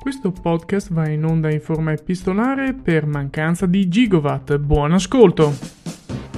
[0.00, 4.56] Questo podcast va in onda in forma epistolare per mancanza di gigawatt.
[4.56, 5.77] Buon ascolto!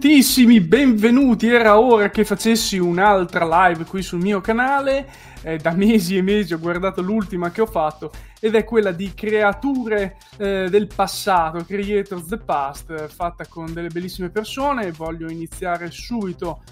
[0.00, 1.46] Benvenutissimi, benvenuti.
[1.46, 5.06] Era ora che facessi un'altra live qui sul mio canale.
[5.42, 9.12] Eh, da mesi e mesi ho guardato l'ultima che ho fatto ed è quella di
[9.14, 14.90] creature eh, del passato, Creators the Past, fatta con delle bellissime persone.
[14.90, 16.62] Voglio iniziare subito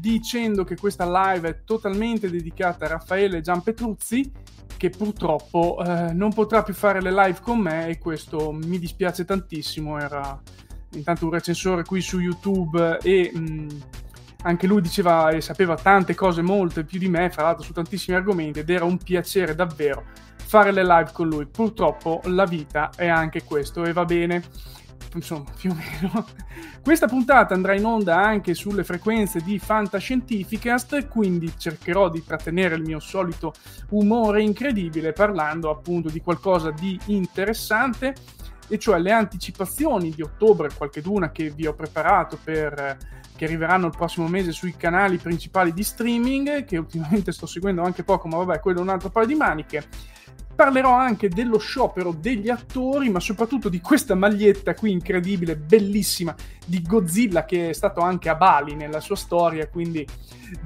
[0.00, 4.32] dicendo che questa live è totalmente dedicata a Raffaele Gianpetruzzi
[4.78, 9.26] che purtroppo eh, non potrà più fare le live con me e questo mi dispiace
[9.26, 9.98] tantissimo.
[9.98, 10.40] Era
[10.94, 13.66] intanto un recensore qui su YouTube e mh,
[14.42, 18.16] anche lui diceva e sapeva tante cose, molte più di me, fra l'altro su tantissimi
[18.16, 20.04] argomenti ed era un piacere davvero
[20.52, 21.46] fare le live con lui.
[21.46, 24.42] Purtroppo la vita è anche questo e va bene.
[25.14, 26.26] Insomma, più o meno.
[26.82, 32.82] Questa puntata andrà in onda anche sulle frequenze di Fantascientificast, quindi cercherò di trattenere il
[32.82, 33.52] mio solito
[33.90, 38.14] umore incredibile parlando appunto di qualcosa di interessante
[38.72, 42.96] e cioè le anticipazioni di ottobre, qualche d'una che vi ho preparato per
[43.36, 48.02] che arriveranno il prossimo mese sui canali principali di streaming, che ultimamente sto seguendo anche
[48.02, 49.84] poco, ma vabbè, quello è un altro paio di maniche.
[50.54, 56.34] Parlerò anche dello sciopero degli attori, ma soprattutto di questa maglietta qui incredibile, bellissima,
[56.64, 60.06] di Godzilla che è stato anche a Bali nella sua storia, quindi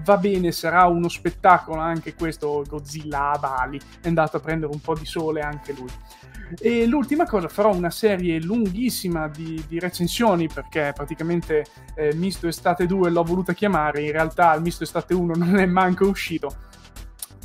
[0.05, 3.81] va bene, sarà uno spettacolo anche questo Godzilla a Bali.
[4.01, 5.91] È andato a prendere un po' di sole anche lui.
[6.59, 11.65] E l'ultima cosa, farò una serie lunghissima di, di recensioni perché praticamente
[11.95, 15.67] eh, Misto Estate 2 l'ho voluta chiamare, in realtà il Misto Estate 1 non è
[15.67, 16.55] manco uscito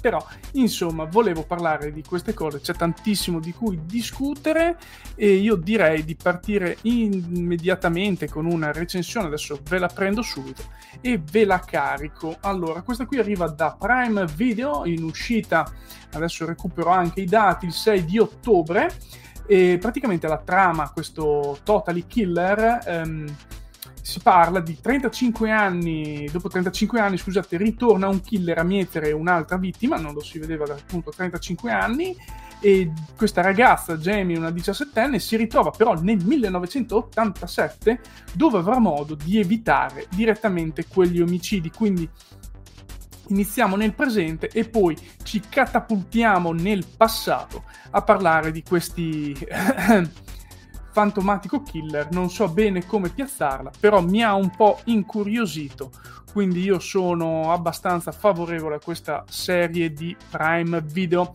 [0.01, 4.77] però, insomma, volevo parlare di queste cose, c'è tantissimo di cui discutere
[5.15, 10.63] e io direi di partire immediatamente con una recensione, adesso ve la prendo subito
[10.99, 12.35] e ve la carico.
[12.41, 15.71] Allora, questa qui arriva da Prime Video in uscita,
[16.13, 18.91] adesso recupero anche i dati, il 6 di ottobre
[19.45, 22.81] e praticamente la trama, questo Totally Killer...
[22.85, 23.35] Ehm,
[24.01, 29.57] si parla di 35 anni, dopo 35 anni, scusate, ritorna un killer a mietere un'altra
[29.57, 32.15] vittima, non lo si vedeva da appunto 35 anni,
[32.63, 37.99] e questa ragazza, Jamie, una 17enne, si ritrova però nel 1987
[38.33, 42.07] dove avrà modo di evitare direttamente quegli omicidi, quindi
[43.29, 49.35] iniziamo nel presente e poi ci catapultiamo nel passato a parlare di questi
[50.91, 55.91] fantomatico killer, non so bene come piazzarla, però mi ha un po' incuriosito,
[56.31, 61.33] quindi io sono abbastanza favorevole a questa serie di Prime Video.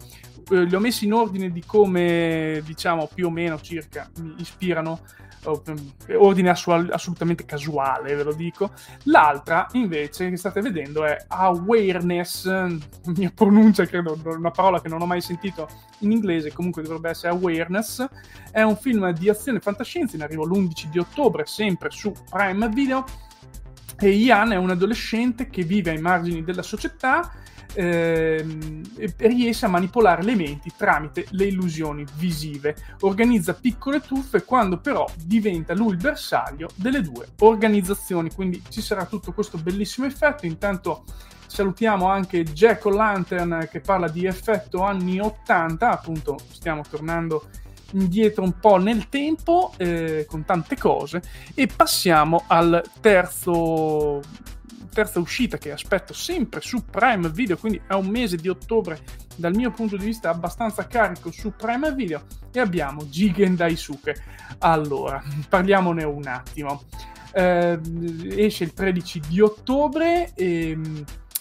[0.51, 5.01] Eh, li ho messi in ordine di come, diciamo, più o meno circa mi ispirano
[5.45, 8.71] ordine assolutamente casuale, ve lo dico.
[9.05, 12.47] L'altra, invece, che state vedendo è awareness,
[13.17, 15.69] mia pronuncia credo, una parola che non ho mai sentito
[16.01, 18.05] in inglese, comunque dovrebbe essere awareness.
[18.51, 23.05] È un film di azione fantascienza in arrivo l'11 di ottobre, sempre su Prime Video.
[23.99, 27.33] E Ian è un adolescente che vive ai margini della società
[27.75, 28.83] ehm,
[29.19, 32.77] riesce a manipolare le menti tramite le illusioni visive.
[33.01, 39.05] Organizza piccole truffe quando però diventa lui il bersaglio delle due organizzazioni, quindi ci sarà
[39.07, 40.47] tutto questo bellissimo effetto.
[40.47, 41.05] Intanto
[41.47, 47.49] salutiamo anche Jack O'Lantern che parla di effetto anni 80, appunto stiamo tornando
[47.93, 51.23] indietro un po' nel tempo eh, con tante cose
[51.55, 54.21] e passiamo al terzo
[54.97, 58.99] terza uscita che aspetto sempre su Prime Video, quindi a un mese di ottobre
[59.37, 64.17] dal mio punto di vista abbastanza carico su Prime Video e abbiamo Jigen Daisuke.
[64.61, 66.85] Allora, parliamone un attimo.
[67.35, 67.79] Eh,
[68.37, 70.79] esce il 13 di ottobre e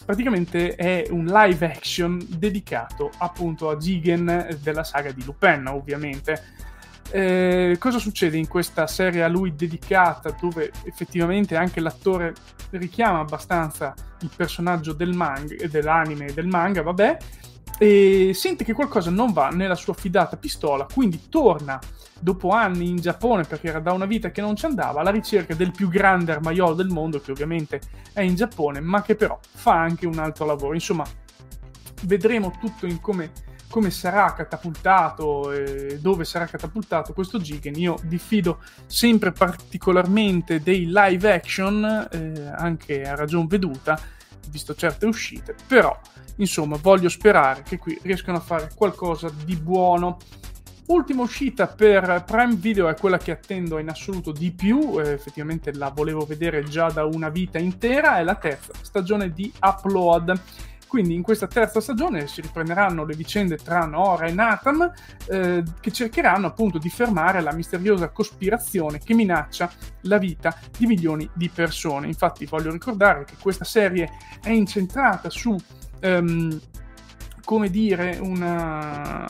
[0.03, 6.64] praticamente è un live action dedicato appunto a Jigen della saga di Lupin, ovviamente.
[7.11, 12.33] Eh, cosa succede in questa serie a lui dedicata, dove effettivamente anche l'attore
[12.71, 17.17] richiama abbastanza il personaggio del manga, dell'anime e del manga, vabbè,
[17.77, 21.79] e sente che qualcosa non va nella sua fidata pistola, quindi torna
[22.19, 25.53] dopo anni in Giappone, perché era da una vita che non ci andava, alla ricerca
[25.53, 27.81] del più grande armaiolo del mondo, che ovviamente
[28.13, 30.73] è in Giappone, ma che però fa anche un altro lavoro.
[30.73, 31.05] Insomma,
[32.03, 33.31] vedremo tutto in come,
[33.75, 37.75] come sarà catapultato e dove sarà catapultato questo Jigen.
[37.75, 43.99] Io diffido sempre particolarmente dei live action, eh, anche a ragion veduta,
[44.47, 45.93] visto certe uscite, però
[46.37, 50.19] insomma voglio sperare che qui riescano a fare qualcosa di buono.
[50.85, 55.73] Ultima uscita per Prime Video è quella che attendo in assoluto di più, eh, effettivamente
[55.73, 60.41] la volevo vedere già da una vita intera, è la terza stagione di Upload.
[60.95, 64.93] Quindi in questa terza stagione si riprenderanno le vicende tra Nora e Nathan
[65.27, 69.69] eh, che cercheranno appunto di fermare la misteriosa cospirazione che minaccia
[70.03, 72.07] la vita di milioni di persone.
[72.07, 74.09] Infatti voglio ricordare che questa serie
[74.41, 75.53] è incentrata su...
[76.01, 76.61] Um,
[77.45, 79.25] come dire, una,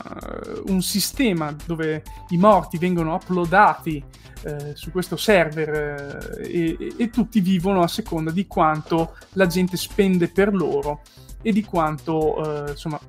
[0.68, 4.04] un sistema dove i morti vengono uploadati
[4.44, 9.78] eh, su questo server eh, e, e, tutti vivono a seconda di quanto la gente
[9.78, 11.02] spende per loro
[11.42, 13.00] e di quanto, eh, insomma,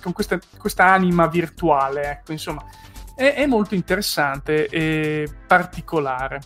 [0.00, 2.64] con questa, questa, anima virtuale, ecco, insomma,
[3.16, 6.40] è, è molto interessante e particolare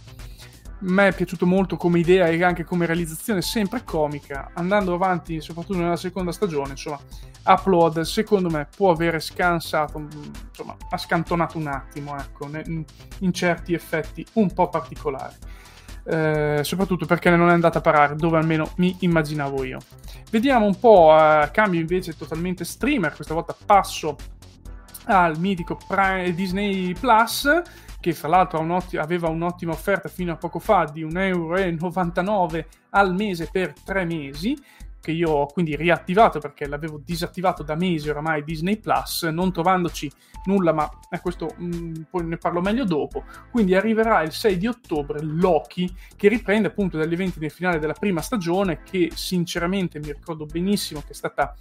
[0.80, 5.78] me è piaciuto molto come idea e anche come realizzazione sempre comica andando avanti soprattutto
[5.78, 6.98] nella seconda stagione insomma
[7.44, 9.98] Upload secondo me può avere scansato
[10.48, 12.48] insomma ha scantonato un attimo ecco
[13.20, 15.34] in certi effetti un po' particolari.
[16.08, 19.78] Eh, soprattutto perché non è andata a parare dove almeno mi immaginavo io.
[20.30, 24.16] Vediamo un po' eh, cambio invece totalmente streamer questa volta passo
[25.06, 25.78] al mitico
[26.34, 27.48] Disney Plus
[28.06, 28.60] che fra l'altro
[29.00, 34.56] aveva un'ottima offerta fino a poco fa di 1,99 euro al mese per tre mesi,
[35.00, 40.08] che io ho quindi riattivato perché l'avevo disattivato da mesi oramai Disney Plus, non trovandoci
[40.44, 43.24] nulla, ma a questo mh, mm, poi ne parlo meglio dopo.
[43.50, 47.92] Quindi arriverà il 6 di ottobre Loki, che riprende appunto dagli eventi del finale della
[47.92, 51.56] prima stagione, che sinceramente mi ricordo benissimo che è stata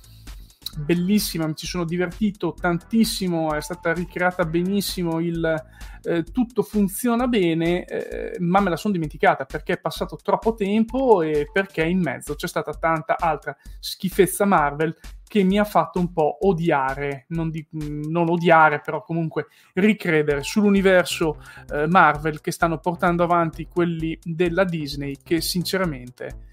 [0.77, 5.65] bellissima, mi ci sono divertito tantissimo, è stata ricreata benissimo, il,
[6.03, 11.21] eh, tutto funziona bene, eh, ma me la sono dimenticata perché è passato troppo tempo
[11.21, 14.95] e perché in mezzo c'è stata tanta altra schifezza Marvel
[15.27, 21.41] che mi ha fatto un po' odiare, non, di, non odiare, però comunque ricredere sull'universo
[21.73, 26.43] eh, Marvel che stanno portando avanti quelli della Disney che sinceramente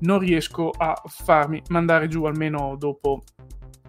[0.00, 3.22] non riesco a farmi mandare giù almeno dopo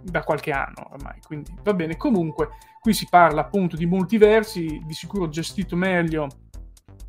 [0.04, 1.98] da qualche anno ormai, quindi va bene.
[1.98, 6.28] Comunque, qui si parla appunto di multiversi, di sicuro gestito meglio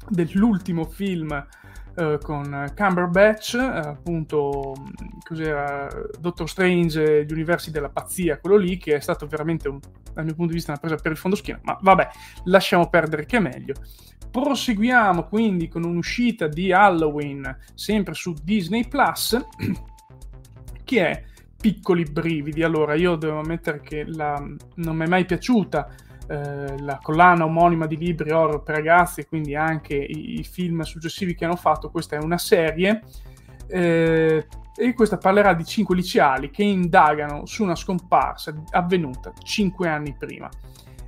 [0.09, 1.47] dell'ultimo film
[1.95, 4.73] Uh, con Cumberbatch, uh, appunto,
[5.23, 5.87] cos'era
[6.19, 9.79] Doctor Strange, gli universi della pazzia, quello lì, che è stato veramente, un,
[10.15, 12.09] dal mio punto di vista, una presa per il fondo schiena, ma vabbè,
[12.45, 13.75] lasciamo perdere che è meglio.
[14.31, 19.39] Proseguiamo quindi con un'uscita di Halloween, sempre su Disney Plus,
[20.85, 21.25] che è
[21.63, 22.65] piccoli brividi.
[22.65, 24.35] Allora, io devo ammettere che la,
[24.75, 25.89] non mi è mai piaciuta
[26.29, 31.37] eh, la collana omonima di libri horror per ragazzi, quindi anche i, i film successivi
[31.37, 31.89] che hanno fatto.
[31.89, 33.03] Questa è una serie.
[33.69, 40.17] Eh, e questa parlerà di cinque liceali che indagano su una scomparsa avvenuta cinque anni
[40.19, 40.49] prima.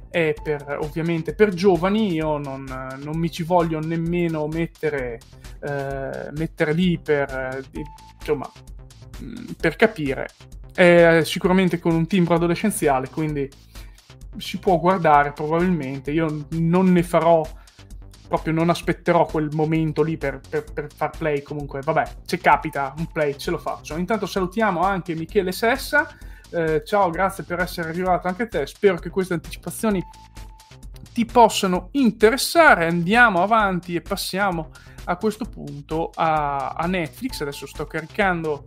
[0.09, 5.19] È per, ovviamente per giovani, io non, non mi ci voglio nemmeno mettere,
[5.61, 7.83] eh, mettere lì per, eh,
[8.21, 8.74] insomma, Mm,
[9.61, 10.28] per capire.
[10.75, 13.49] È sicuramente con un timbro adolescenziale, quindi
[14.38, 16.11] si può guardare probabilmente.
[16.11, 17.42] Io non ne farò
[18.26, 21.80] proprio non aspetterò quel momento lì per, per, per, far play comunque.
[21.83, 23.97] Vabbè se capita un play ce lo faccio.
[23.97, 26.09] Intanto salutiamo anche Michele Sessa.
[26.50, 28.66] Eh, ciao grazie per essere arrivato anche a te.
[28.66, 30.02] Spero che queste anticipazioni
[31.12, 32.87] ti possano interessare.
[32.87, 34.71] Andiamo avanti e passiamo
[35.04, 37.40] a questo punto a, a Netflix.
[37.40, 38.64] Adesso sto caricando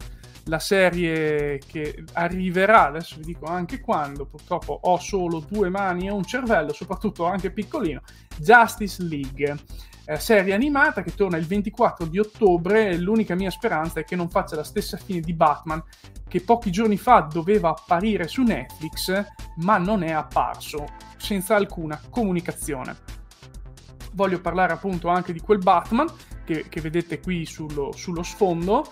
[0.47, 6.11] la serie che arriverà, adesso vi dico anche quando, purtroppo ho solo due mani e
[6.11, 8.01] un cervello, soprattutto anche piccolino,
[8.37, 9.55] Justice League.
[10.05, 12.97] Eh, serie animata che torna il 24 di ottobre.
[12.97, 15.83] L'unica mia speranza è che non faccia la stessa fine di Batman,
[16.27, 19.25] che pochi giorni fa doveva apparire su Netflix,
[19.57, 20.85] ma non è apparso,
[21.17, 22.95] senza alcuna comunicazione.
[24.13, 26.07] Voglio parlare appunto anche di quel Batman
[26.45, 28.89] che, che vedete qui sullo, sullo sfondo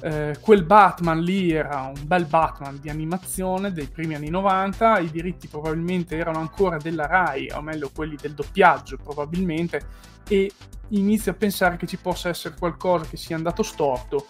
[0.00, 5.10] eh, quel Batman lì era un bel Batman di animazione dei primi anni 90, i
[5.10, 9.86] diritti probabilmente erano ancora della RAI, o meglio quelli del doppiaggio probabilmente,
[10.28, 10.50] e
[10.88, 14.26] inizio a pensare che ci possa essere qualcosa che sia andato storto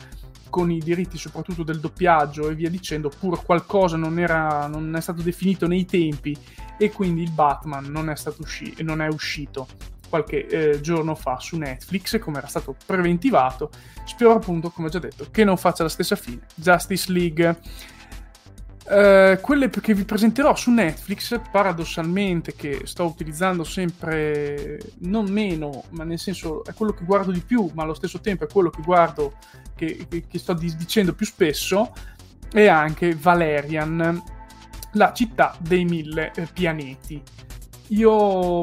[0.49, 5.01] con i diritti soprattutto del doppiaggio e via dicendo, pur qualcosa non, era, non è
[5.01, 6.37] stato definito nei tempi
[6.79, 9.67] e quindi il Batman non è, usci- non è uscito
[10.15, 13.69] qualche eh, giorno fa su Netflix, come era stato preventivato.
[14.05, 16.43] Spero appunto, come ho già detto, che non faccia la stessa fine.
[16.55, 17.59] Justice League.
[18.85, 26.05] Uh, quelle che vi presenterò su Netflix, paradossalmente, che sto utilizzando sempre non meno, ma
[26.05, 28.83] nel senso è quello che guardo di più, ma allo stesso tempo è quello che
[28.83, 29.39] guardo,
[29.75, 31.93] che, che, che sto dicendo più spesso,
[32.53, 34.23] è anche Valerian,
[34.93, 37.21] la città dei mille eh, pianeti.
[37.89, 38.63] Io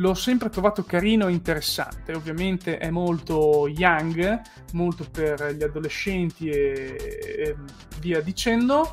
[0.00, 2.14] l'ho sempre trovato carino e interessante.
[2.14, 4.40] Ovviamente è molto young,
[4.72, 7.56] molto per gli adolescenti e, e
[8.00, 8.90] via dicendo.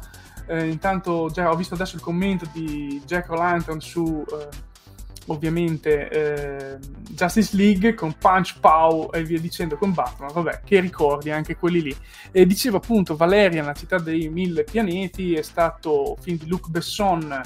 [0.47, 4.47] Eh, intanto già ho visto adesso il commento di Jack O'Lantern su eh,
[5.27, 6.77] ovviamente eh,
[7.09, 11.81] Justice League con Punch Pow e via dicendo con Batman, vabbè, che ricordi anche quelli
[11.81, 11.95] lì.
[12.31, 17.41] E dicevo appunto Valerian, la città dei mille pianeti, è stato film di Luc Besson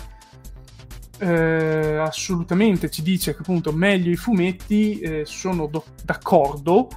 [1.21, 6.87] eh, assolutamente ci dice che appunto meglio i fumetti, eh, sono do- d'accordo,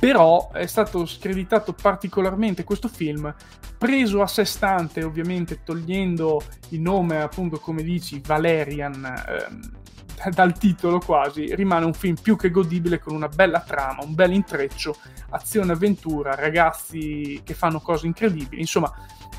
[0.00, 3.32] però è stato screditato particolarmente questo film,
[3.78, 9.70] preso a sé stante, ovviamente togliendo il nome, appunto come dici, Valerian, ehm,
[10.34, 14.32] dal titolo quasi, rimane un film più che godibile con una bella trama, un bel
[14.32, 14.96] intreccio,
[15.30, 18.92] azione avventura, ragazzi che fanno cose incredibili, insomma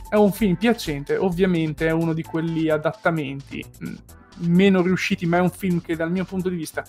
[0.10, 3.96] è un film piacente, ovviamente è uno di quelli adattamenti mm,
[4.40, 6.84] meno riusciti, ma è un film che dal mio punto di vista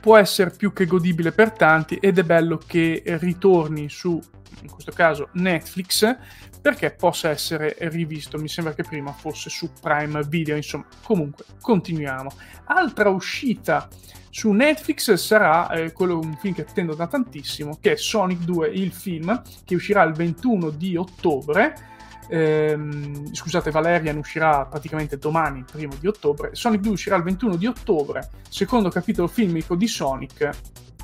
[0.00, 4.20] può essere più che godibile per tanti ed è bello che ritorni su,
[4.62, 6.16] in questo caso, Netflix
[6.60, 8.38] perché possa essere rivisto.
[8.38, 12.30] Mi sembra che prima fosse su Prime Video, insomma, comunque continuiamo.
[12.66, 13.88] Altra uscita
[14.30, 18.68] su Netflix sarà eh, quello, un film che attendo da tantissimo, che è Sonic 2,
[18.68, 21.90] il film, che uscirà il 21 di ottobre
[22.28, 27.66] ehm, scusate, Valerian uscirà praticamente domani, primo di ottobre, Sonic 2 uscirà il 21 di
[27.66, 30.50] ottobre, secondo capitolo filmico di Sonic,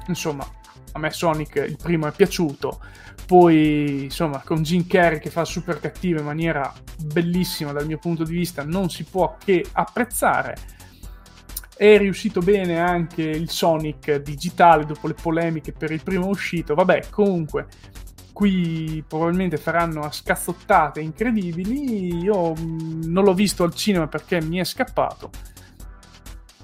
[0.07, 0.47] insomma,
[0.93, 2.81] a me Sonic il primo è piaciuto,
[3.27, 8.25] poi insomma con Jim Carrey che fa super cattivo in maniera bellissima dal mio punto
[8.25, 10.57] di vista, non si può che apprezzare.
[11.77, 16.75] È riuscito bene anche il Sonic digitale dopo le polemiche per il primo uscito.
[16.75, 17.67] Vabbè, comunque,
[18.39, 22.19] qui probabilmente faranno a scazzottate incredibili.
[22.19, 25.31] Io mm, non l'ho visto al cinema perché mi è scappato.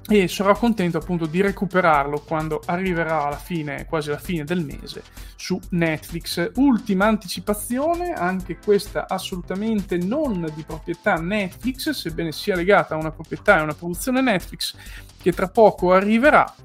[0.07, 5.03] E sarò contento appunto di recuperarlo quando arriverà alla fine, quasi alla fine del mese,
[5.35, 6.51] su Netflix.
[6.55, 13.59] Ultima anticipazione, anche questa assolutamente non di proprietà Netflix, sebbene sia legata a una proprietà
[13.59, 14.77] e una produzione Netflix,
[15.21, 16.55] che tra poco arriverà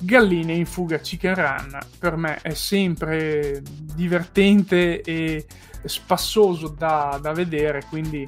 [0.00, 1.78] Galline in fuga Chicken Run.
[1.98, 3.62] Per me è sempre
[3.94, 5.46] divertente e
[5.84, 8.26] spassoso da, da vedere, quindi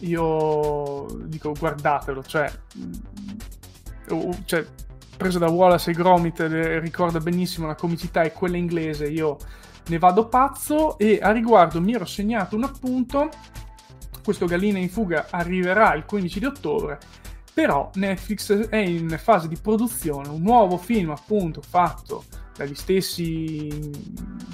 [0.00, 4.66] io dico guardatelo, cioè, mm, cioè
[5.16, 6.40] preso da Wallace e Gromit
[6.80, 9.38] ricorda benissimo la comicità e quella inglese, io
[9.86, 10.98] ne vado pazzo.
[10.98, 13.30] E a riguardo mi ero segnato un appunto,
[14.22, 16.98] questo Galline in fuga arriverà il 15 di ottobre
[17.56, 23.90] però Netflix è in fase di produzione un nuovo film appunto fatto dagli stessi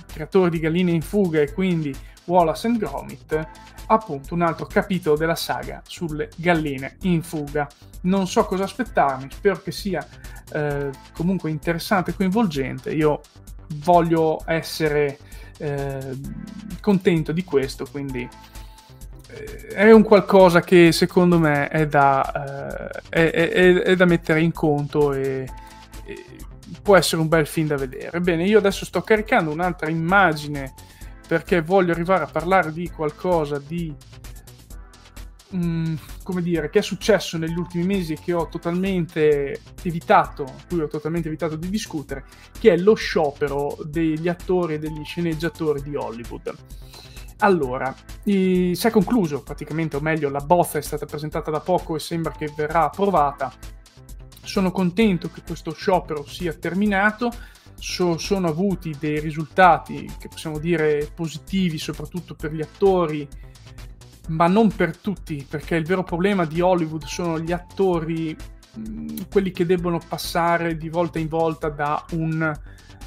[0.06, 1.92] creatori di Galline in fuga e quindi
[2.26, 3.48] Wallace and Gromit
[3.86, 7.66] appunto un altro capitolo della saga sulle galline in fuga.
[8.02, 10.06] Non so cosa aspettarmi spero che sia
[10.52, 12.92] eh, comunque interessante e coinvolgente.
[12.94, 13.20] Io
[13.78, 15.18] voglio essere
[15.58, 16.20] eh,
[16.80, 18.28] contento di questo quindi
[19.74, 24.52] è un qualcosa che secondo me è da, eh, è, è, è da mettere in
[24.52, 25.48] conto e,
[26.82, 28.20] può essere un bel film da vedere.
[28.20, 30.72] Bene, io adesso sto caricando un'altra immagine
[31.26, 33.94] perché voglio arrivare a parlare di qualcosa di
[35.54, 40.80] Mm, come dire, che è successo negli ultimi mesi e che ho totalmente evitato, cui
[40.80, 42.24] ho totalmente evitato di discutere,
[42.58, 46.54] che è lo sciopero degli attori e degli sceneggiatori di Hollywood.
[47.42, 51.98] Allora, si è concluso praticamente, o meglio, la bozza è stata presentata da poco e
[51.98, 53.52] sembra che verrà approvata.
[54.42, 57.30] Sono contento che questo sciopero sia terminato.
[57.78, 63.28] So, sono avuti dei risultati che possiamo dire positivi, soprattutto per gli attori
[64.28, 68.36] ma non per tutti, perché il vero problema di Hollywood sono gli attori,
[68.78, 72.54] mm, quelli che debbono passare di volta in volta da un,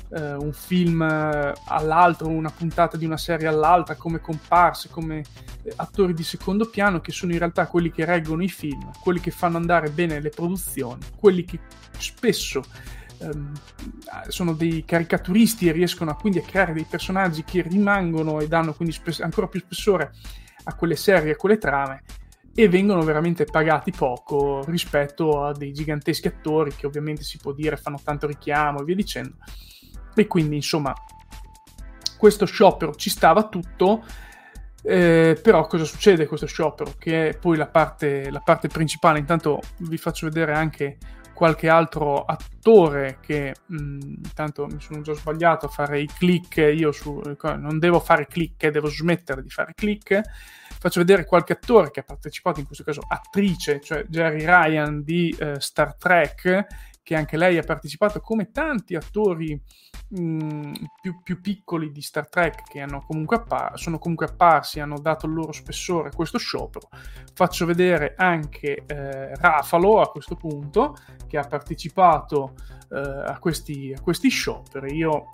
[0.10, 5.24] eh, un film all'altro, una puntata di una serie all'altra, come comparse, come
[5.64, 9.20] eh, attori di secondo piano, che sono in realtà quelli che reggono i film, quelli
[9.20, 11.60] che fanno andare bene le produzioni, quelli che
[11.98, 12.64] spesso
[13.20, 13.54] ehm,
[14.28, 18.94] sono dei caricaturisti e riescono quindi a creare dei personaggi che rimangono e danno quindi
[18.94, 20.12] spes- ancora più spessore
[20.66, 22.04] a quelle serie, a quelle trame
[22.58, 27.76] e vengono veramente pagati poco rispetto a dei giganteschi attori che ovviamente si può dire
[27.76, 29.36] fanno tanto richiamo e via dicendo.
[30.16, 30.94] E quindi insomma
[32.18, 34.04] questo sciopero ci stava tutto,
[34.82, 36.94] eh, però cosa succede questo sciopero?
[36.98, 40.98] Che è poi la parte, la parte principale, intanto vi faccio vedere anche
[41.36, 46.56] qualche altro attore che mh, mm, intanto mi sono già sbagliato a fare i click,
[46.58, 50.22] io su, non devo fare click, devo smettere di fare click.
[50.80, 55.36] Faccio vedere qualche attore che ha partecipato, in questo caso attrice, cioè Jerry Ryan di
[55.40, 56.66] uh, Star Trek,
[57.04, 59.60] che anche lei ha partecipato come tanti attori
[60.08, 65.34] più, più, piccoli di Star Trek che comunque appar- sono comunque apparsi, hanno dato il
[65.34, 66.90] loro spessore a questo sciopero.
[67.34, 70.96] Faccio vedere anche eh, Rafalo a questo punto,
[71.28, 72.54] che ha partecipato
[72.92, 74.96] eh, a, questi, a questi scioperi.
[74.96, 75.32] Io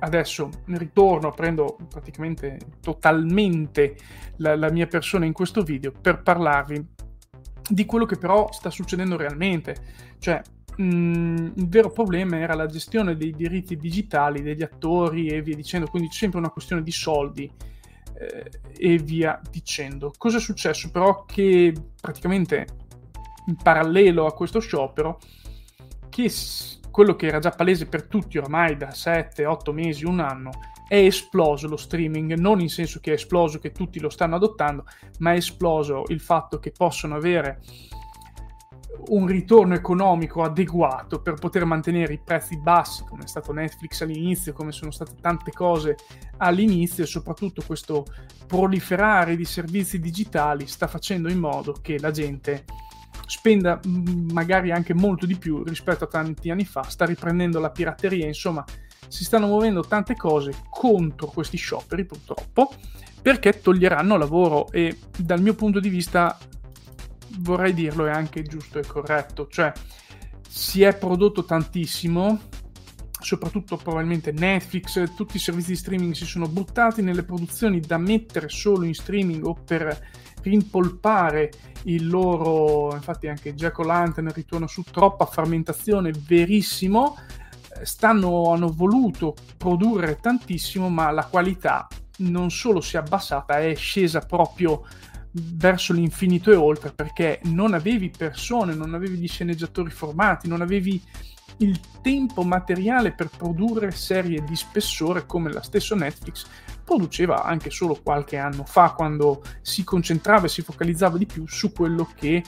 [0.00, 3.96] adesso ritorno, prendo praticamente totalmente
[4.36, 6.92] la, la, mia persona in questo video per parlarvi
[7.70, 9.76] di quello che però sta succedendo realmente.
[10.18, 10.42] Cioè,
[10.76, 15.86] mh, il vero problema era la gestione dei diritti digitali degli attori e via dicendo,
[15.86, 17.50] quindi sempre una questione di soldi
[18.18, 20.12] eh, e via dicendo.
[20.16, 22.66] Cosa è successo però che praticamente
[23.46, 25.18] in parallelo a questo sciopero,
[26.08, 26.30] che
[26.90, 30.50] quello che era già palese per tutti ormai da 7-8 mesi, un anno,
[30.86, 34.84] è esploso lo streaming, non in senso che è esploso che tutti lo stanno adottando,
[35.18, 37.60] ma è esploso il fatto che possono avere
[39.08, 44.52] un ritorno economico adeguato per poter mantenere i prezzi bassi, come è stato Netflix all'inizio,
[44.52, 45.96] come sono state tante cose
[46.38, 48.04] all'inizio, e soprattutto questo
[48.46, 52.64] proliferare di servizi digitali sta facendo in modo che la gente
[53.26, 57.70] spenda mm, magari anche molto di più rispetto a tanti anni fa, sta riprendendo la
[57.70, 58.64] pirateria, insomma
[59.08, 62.72] si stanno muovendo tante cose contro questi scioperi purtroppo
[63.22, 66.36] perché toglieranno lavoro e dal mio punto di vista
[67.38, 69.46] vorrei dirlo, è anche giusto e corretto.
[69.48, 69.72] Cioè,
[70.48, 72.40] si è prodotto tantissimo,
[73.20, 78.48] soprattutto probabilmente Netflix, tutti i servizi di streaming si sono buttati nelle produzioni da mettere
[78.48, 81.50] solo in streaming o per rimpolpare
[81.84, 87.16] il loro, infatti anche Jack O'Lantern ritorna su troppa frammentazione, verissimo,
[87.82, 94.20] stanno, hanno voluto produrre tantissimo ma la qualità non solo si è abbassata, è scesa
[94.20, 94.84] proprio
[95.34, 101.02] verso l'infinito e oltre perché non avevi persone, non avevi gli sceneggiatori formati, non avevi
[101.58, 106.46] il tempo materiale per produrre serie di spessore come la stessa Netflix
[106.84, 111.72] produceva anche solo qualche anno fa quando si concentrava e si focalizzava di più su
[111.72, 112.42] quello che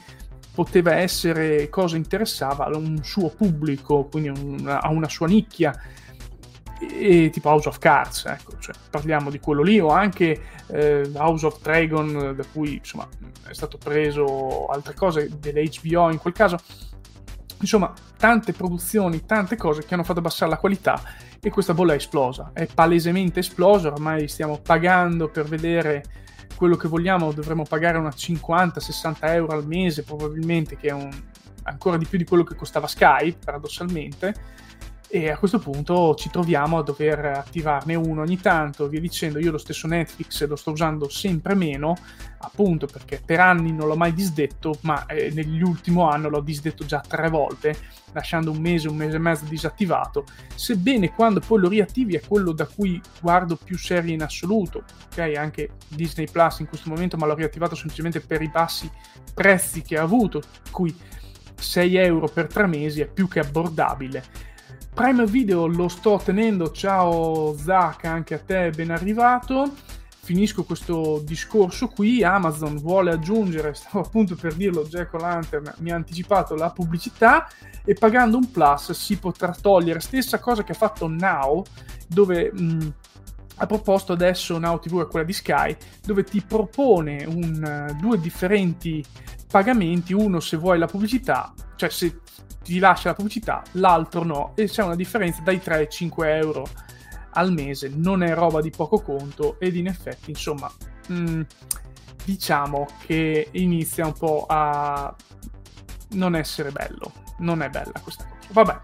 [0.53, 5.79] poteva essere cosa interessava a un suo pubblico, quindi a una sua nicchia
[6.79, 11.47] e, tipo House of Cards, ecco, cioè, parliamo di quello lì, o anche eh, House
[11.47, 13.09] of Dragon, da cui insomma
[13.49, 16.59] è stato preso altre cose dell'HBO in quel caso.
[17.61, 21.01] Insomma, tante produzioni, tante cose che hanno fatto abbassare la qualità
[21.41, 26.03] e questa bolla è esplosa, è palesemente esplosa, ormai stiamo pagando per vedere
[26.57, 31.09] quello che vogliamo, dovremmo pagare una 50-60 euro al mese probabilmente, che è un,
[31.63, 34.35] ancora di più di quello che costava Skype, paradossalmente
[35.09, 39.39] e a questo punto ci troviamo a dover attivarne uno ogni tanto, via dicendo.
[39.39, 41.97] Io lo stesso Netflix lo sto usando sempre meno,
[42.39, 47.01] appunto perché per anni non l'ho mai disdetto, ma eh, nell'ultimo anno l'ho disdetto già
[47.07, 47.77] tre volte,
[48.13, 50.25] lasciando un mese, un mese e mezzo disattivato.
[50.55, 55.35] Sebbene quando poi lo riattivi è quello da cui guardo più serie in assoluto, ok?
[55.37, 58.91] Anche Disney Plus in questo momento, ma l'ho riattivato semplicemente per i bassi
[59.33, 60.95] prezzi che ha avuto, cui
[61.59, 64.55] 6 euro per 3 mesi è più che abbordabile.
[64.97, 69.75] Prime Video lo sto tenendo, ciao Zach, anche a te ben arrivato.
[70.23, 75.97] Finisco questo discorso qui, Amazon vuole aggiungere, stavo appunto per dirlo, Jack O'Lantern mi ha
[75.97, 77.47] anticipato la pubblicità
[77.85, 81.63] e pagando un plus si potrà togliere, stessa cosa che ha fatto Now,
[82.09, 82.95] dove mh,
[83.57, 89.05] ha proposto adesso Now TV è quella di Sky, dove ti propone un, due differenti
[89.47, 92.21] pagamenti, uno se vuoi la pubblicità, cioè se
[92.67, 96.69] ti lascia la pubblicità, l'altro no, e c'è una differenza dai 3 ai 5 euro
[97.35, 100.71] al mese, non è roba di poco conto ed in effetti, insomma,
[101.07, 101.43] mh,
[102.25, 105.15] diciamo che inizia un po' a
[106.11, 108.53] non essere bello, non è bella questa cosa.
[108.53, 108.81] Vabbè.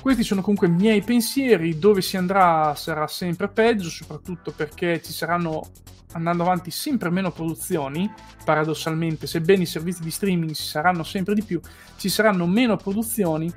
[0.00, 5.12] Questi sono comunque i miei pensieri, dove si andrà sarà sempre peggio, soprattutto perché ci
[5.12, 5.70] saranno
[6.12, 8.10] andando avanti sempre meno produzioni,
[8.44, 11.60] paradossalmente, sebbene i servizi di streaming ci saranno sempre di più,
[11.96, 13.52] ci saranno meno produzioni,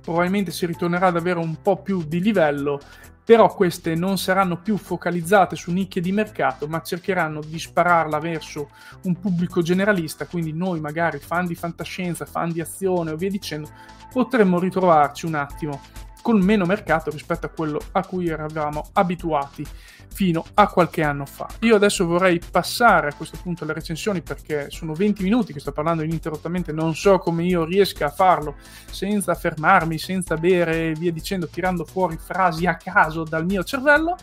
[0.00, 2.80] probabilmente si ritornerà ad avere un po' più di livello,
[3.28, 8.70] però queste non saranno più focalizzate su nicchie di mercato, ma cercheranno di spararla verso
[9.02, 13.68] un pubblico generalista, quindi noi magari fan di fantascienza, fan di azione o via dicendo,
[14.10, 15.78] potremmo ritrovarci un attimo
[16.22, 19.66] con meno mercato rispetto a quello a cui eravamo abituati
[20.12, 21.48] fino a qualche anno fa.
[21.60, 25.72] Io adesso vorrei passare a questo punto alle recensioni perché sono 20 minuti che sto
[25.72, 28.56] parlando ininterrottamente, non so come io riesca a farlo
[28.90, 34.16] senza fermarmi, senza bere e via dicendo, tirando fuori frasi a caso dal mio cervello.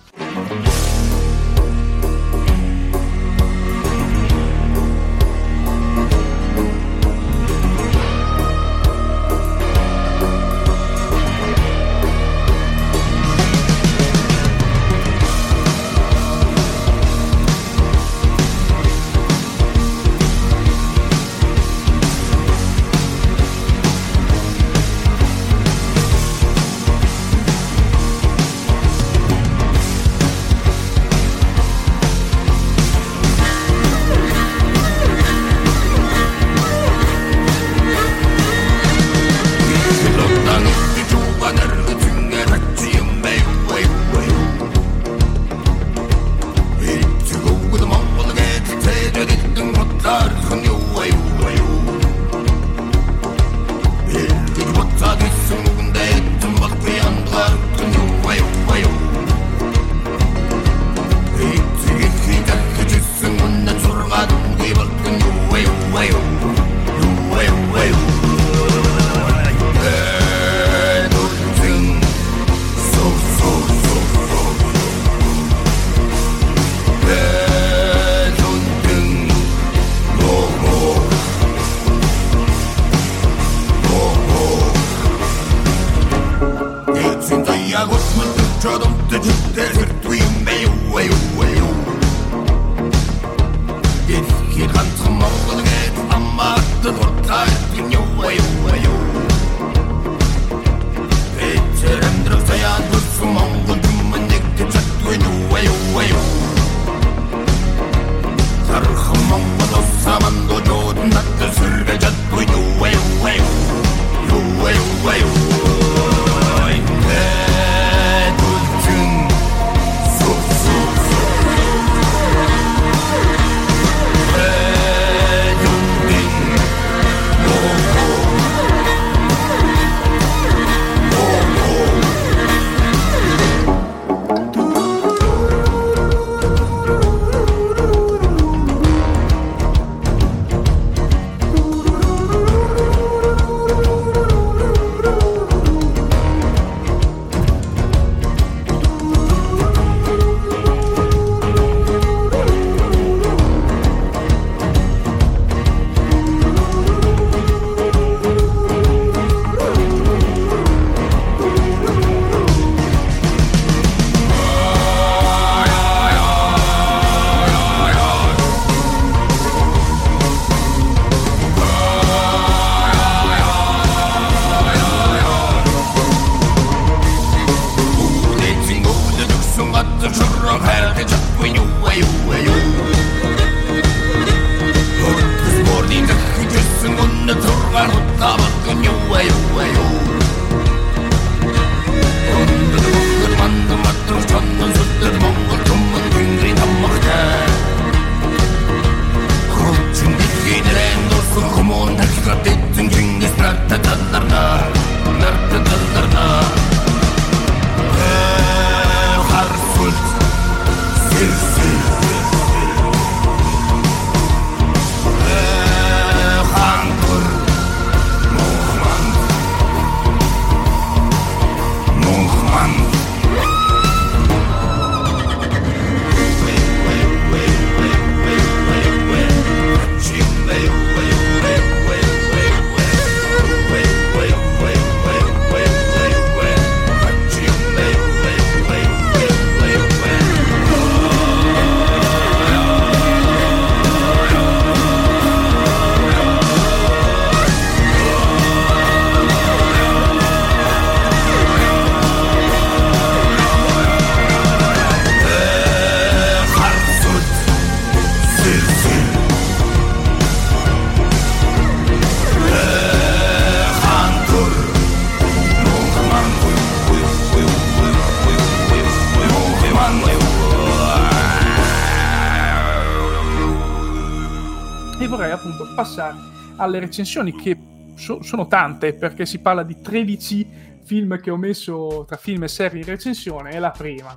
[276.66, 277.58] Alle recensioni che
[277.96, 280.48] so- sono tante perché si parla di 13
[280.84, 284.16] film che ho messo tra film e serie in recensione è la prima.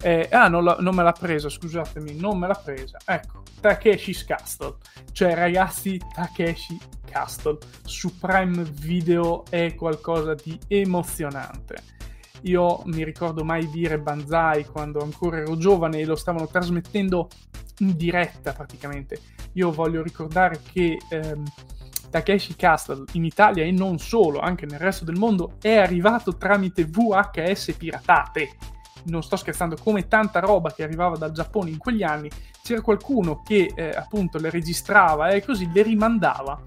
[0.00, 2.98] Eh, ah, non, la, non, me l'ha presa, scusatemi, non me l'ha presa.
[3.04, 4.76] Ecco, Takeshi's Castle.
[5.12, 11.96] Cioè, ragazzi, Takeshi Castle su Prime Video è qualcosa di emozionante.
[12.42, 17.28] Io mi ricordo mai dire Banzai quando ancora ero giovane e lo stavano trasmettendo
[17.78, 19.20] in diretta praticamente.
[19.54, 21.42] Io voglio ricordare che ehm,
[22.10, 26.84] Takeshi Castle in Italia e non solo, anche nel resto del mondo, è arrivato tramite
[26.84, 28.56] VHS piratate.
[29.04, 32.30] Non sto scherzando, come tanta roba che arrivava dal Giappone in quegli anni,
[32.62, 36.60] c'era qualcuno che eh, appunto le registrava e così le rimandava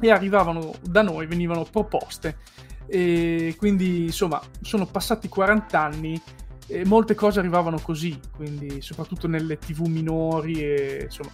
[0.00, 2.38] e arrivavano da noi, venivano proposte.
[2.86, 6.20] E quindi insomma sono passati 40 anni
[6.66, 11.30] e molte cose arrivavano così, quindi soprattutto nelle tv minori e insomma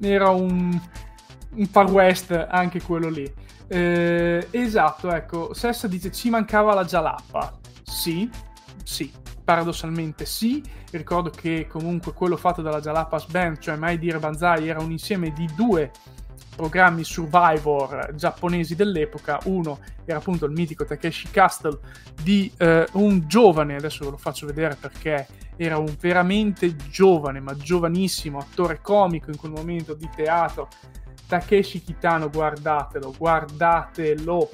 [0.00, 0.78] era un,
[1.56, 3.32] un far west anche quello lì.
[3.68, 7.58] Eh, esatto, ecco, Sessa dice ci mancava la Jalappa.
[7.82, 8.28] Sì,
[8.82, 9.12] sì,
[9.44, 10.62] paradossalmente sì.
[10.90, 15.32] Ricordo che comunque quello fatto dalla Jalapas Band, cioè Mai Dire Banzai, era un insieme
[15.32, 15.90] di due
[16.54, 19.38] programmi Survivor giapponesi dell'epoca.
[19.44, 21.78] Uno era appunto il mitico Takeshi Castle
[22.22, 27.54] di eh, un giovane, adesso ve lo faccio vedere perché era un veramente giovane, ma
[27.56, 30.68] giovanissimo attore comico in quel momento di teatro.
[31.26, 34.50] Takeshi Kitano, guardatelo, guardatelo.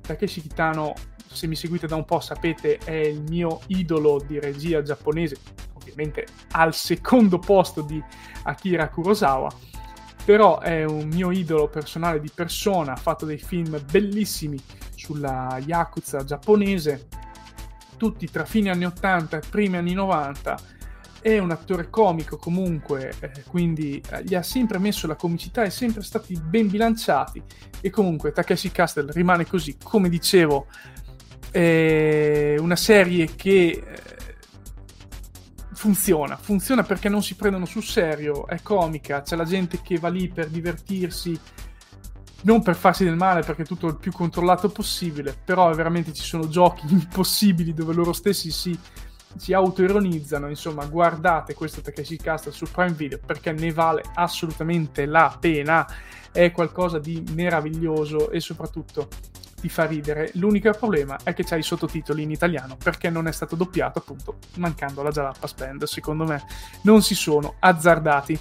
[0.00, 0.94] Takeshi Kitano,
[1.26, 5.36] se mi seguite da un po' sapete, è il mio idolo di regia giapponese,
[5.74, 8.02] ovviamente al secondo posto di
[8.44, 9.48] Akira Kurosawa
[10.24, 14.56] però è un mio idolo personale di persona, ha fatto dei film bellissimi
[14.94, 17.08] sulla Yakuza giapponese,
[17.96, 20.78] tutti tra fine anni 80 e primi anni 90.
[21.20, 25.70] È un attore comico comunque, eh, quindi eh, gli ha sempre messo la comicità e
[25.70, 27.42] sempre stati ben bilanciati.
[27.80, 30.66] E comunque Takeshi Castle rimane così, come dicevo,
[31.50, 34.10] è una serie che eh,
[35.74, 40.08] funziona, funziona perché non si prendono sul serio, è comica, c'è la gente che va
[40.08, 41.38] lì per divertirsi,
[42.42, 46.22] non per farsi del male perché è tutto il più controllato possibile, però veramente ci
[46.22, 48.78] sono giochi impossibili dove loro stessi si,
[49.36, 55.36] si autoironizzano, insomma guardate questo Takeshi Castle su Prime Video perché ne vale assolutamente la
[55.38, 55.86] pena,
[56.32, 59.08] è qualcosa di meraviglioso e soprattutto
[59.60, 60.30] ti fa ridere.
[60.34, 64.38] L'unico problema è che c'hai i sottotitoli in italiano perché non è stato doppiato, appunto,
[64.56, 65.84] mancando la Jalappas Band.
[65.84, 66.42] Secondo me
[66.82, 68.38] non si sono azzardati.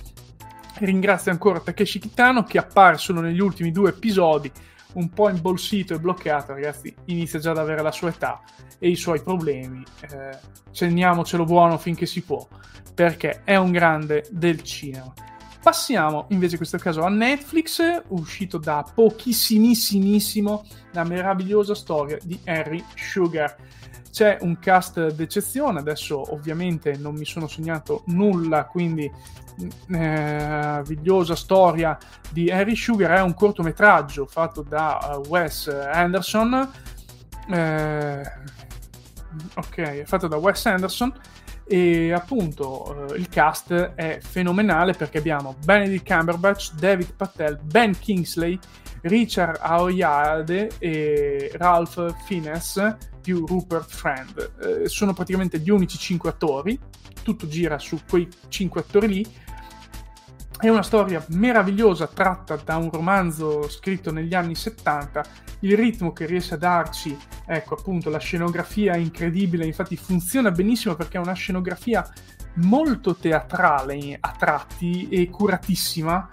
[0.79, 4.49] Ringrazio ancora Takeshi Kitano che appare solo negli ultimi due episodi,
[4.93, 8.41] un po' imbolsito e bloccato, ragazzi, inizia già ad avere la sua età
[8.79, 9.83] e i suoi problemi.
[10.01, 10.37] Eh,
[10.71, 12.47] teniamocelo buono finché si può,
[12.93, 15.13] perché è un grande del cinema.
[15.61, 22.83] Passiamo invece in questo caso a Netflix, uscito da pochissimissimissimo la meravigliosa storia di Harry
[22.95, 23.55] Sugar.
[24.09, 29.11] C'è un cast d'eccezione, adesso ovviamente non mi sono segnato nulla, quindi
[29.87, 31.97] meravigliosa storia
[32.31, 36.71] di Harry Sugar è un cortometraggio fatto da uh, Wes Anderson.
[37.49, 38.21] Eh,
[39.55, 41.13] ok, è fatto da Wes Anderson
[41.71, 48.57] e appunto eh, il cast è fenomenale perché abbiamo Benedict Cumberbatch, David Patel, Ben Kingsley,
[49.01, 54.51] Richard Aoyade e Ralph Fiennes più Rupert Friend.
[54.61, 56.79] Eh, sono praticamente gli unici cinque attori,
[57.21, 59.27] tutto gira su quei cinque attori lì.
[60.61, 65.23] È una storia meravigliosa tratta da un romanzo scritto negli anni 70
[65.61, 70.95] il ritmo che riesce a darci, ecco appunto la scenografia è incredibile, infatti funziona benissimo
[70.95, 72.05] perché è una scenografia
[72.55, 76.27] molto teatrale a tratti e curatissima.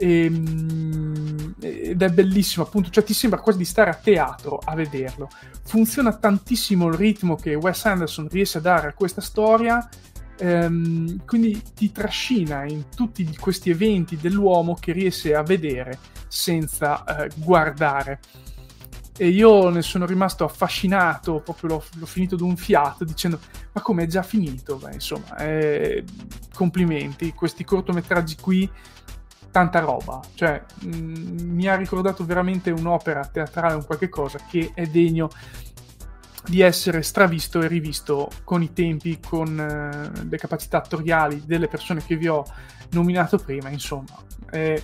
[0.00, 5.28] Ehm, ed è bellissimo appunto, cioè ti sembra quasi di stare a teatro a vederlo.
[5.64, 9.88] Funziona tantissimo il ritmo che Wes Anderson riesce a dare a questa storia
[10.38, 15.98] ehm, quindi ti trascina in tutti questi eventi dell'uomo che riesce a vedere
[16.28, 18.20] senza eh, guardare.
[19.20, 23.40] E io ne sono rimasto affascinato, proprio l'ho, l'ho finito d'un fiato dicendo
[23.72, 24.76] ma come è già finito?
[24.76, 26.04] Beh, insomma, eh,
[26.54, 28.70] complimenti, questi cortometraggi qui,
[29.50, 34.70] tanta roba, cioè mh, mm, mi ha ricordato veramente un'opera teatrale, un qualche cosa che
[34.74, 35.30] è degno
[36.48, 42.02] di essere stravisto e rivisto con i tempi, con eh, le capacità attoriali delle persone
[42.02, 42.42] che vi ho
[42.90, 44.16] nominato prima, insomma,
[44.50, 44.82] è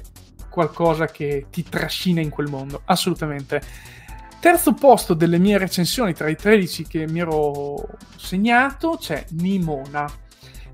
[0.51, 3.63] qualcosa che ti trascina in quel mondo, assolutamente.
[4.39, 10.07] Terzo posto delle mie recensioni tra i 13 che mi ero segnato c'è Nimona.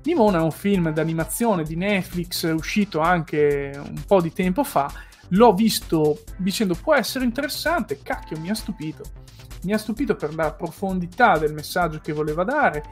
[0.03, 4.91] Nimona è un film d'animazione di Netflix uscito anche un po' di tempo fa.
[5.29, 9.03] L'ho visto dicendo può essere interessante, cacchio mi ha stupito.
[9.63, 12.83] Mi ha stupito per la profondità del messaggio che voleva dare,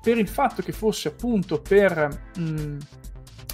[0.00, 2.78] per il fatto che fosse appunto per mh, mm,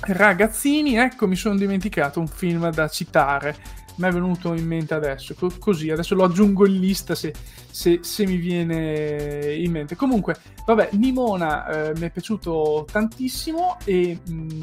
[0.00, 0.96] ragazzini.
[0.96, 5.90] Ecco, mi sono dimenticato un film da citare mi è venuto in mente adesso, così,
[5.90, 7.34] adesso lo aggiungo in lista se,
[7.70, 9.96] se, se mi viene in mente.
[9.96, 14.60] Comunque, vabbè, Nimona eh, mi è piaciuto tantissimo e mh, mm,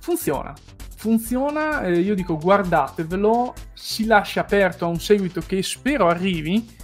[0.00, 0.54] funziona.
[0.96, 6.76] Funziona, eh, io dico guardatevelo, si lascia aperto a un seguito che spero arrivi,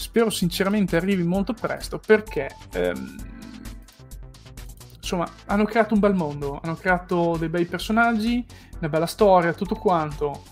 [0.00, 2.48] spero sinceramente arrivi molto presto perché...
[2.72, 3.38] Ehm,
[4.96, 8.44] insomma, hanno creato un bel mondo, hanno creato dei bei personaggi,
[8.78, 10.42] una bella storia, tutto quanto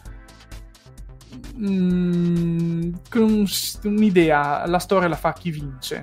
[1.57, 3.47] mm, con
[3.85, 6.03] un'idea, la storia la fa chi vince.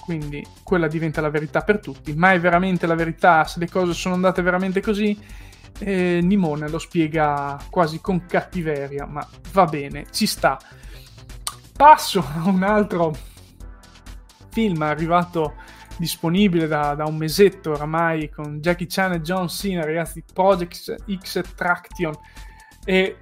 [0.00, 2.12] Quindi quella diventa la verità per tutti.
[2.14, 3.44] Ma è veramente la verità?
[3.44, 5.16] Se le cose sono andate veramente così?
[5.78, 10.58] Eh, Nimone lo spiega quasi con cattiveria, ma va bene, ci sta.
[11.76, 13.12] Passo a un altro
[14.50, 15.54] film arrivato
[15.96, 21.40] disponibile da, da, un mesetto oramai con Jackie Chan e John Cena, ragazzi, Project X
[21.54, 22.14] Traction.
[22.84, 23.16] E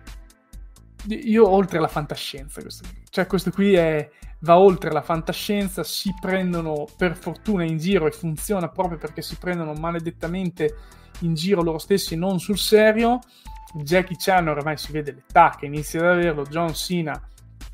[1.09, 4.11] io oltre la fantascienza, questo, cioè questo qui è,
[4.41, 9.37] va oltre la fantascienza, si prendono per fortuna in giro e funziona proprio perché si
[9.37, 10.77] prendono maledettamente
[11.21, 13.19] in giro loro stessi non sul serio.
[13.73, 17.21] Jackie Chan ormai si vede l'età che inizia ad averlo, John Cena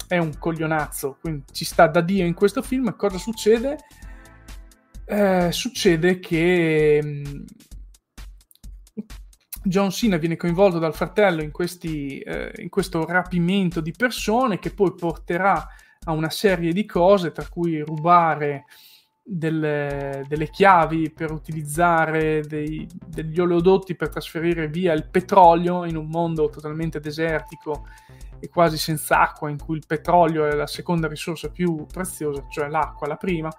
[0.08, 2.94] è un coglionazzo, quindi ci sta da Dio in questo film.
[2.96, 3.78] Cosa succede?
[5.04, 7.44] Eh, succede che mh,
[9.62, 14.70] John Cena viene coinvolto dal fratello in, questi, eh, in, questo rapimento di persone che
[14.70, 15.66] poi porterà
[16.04, 18.64] a una serie di cose, tra cui rubare
[19.28, 26.06] delle, delle chiavi per utilizzare dei, degli oleodotti per trasferire via il petrolio in un
[26.06, 27.86] mondo totalmente desertico
[28.38, 32.68] e quasi senza acqua, in cui il petrolio è la seconda risorsa più preziosa, cioè
[32.68, 33.50] l'acqua la prima.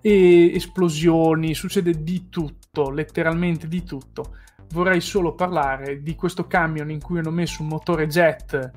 [0.00, 4.34] E esplosioni, succede di tutto, letteralmente di tutto
[4.72, 8.70] vorrei solo parlare di questo camion in cui hanno messo un motore jet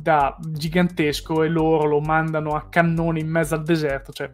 [0.00, 4.30] da gigantesco e loro lo mandano a cannone in mezzo al deserto, cioè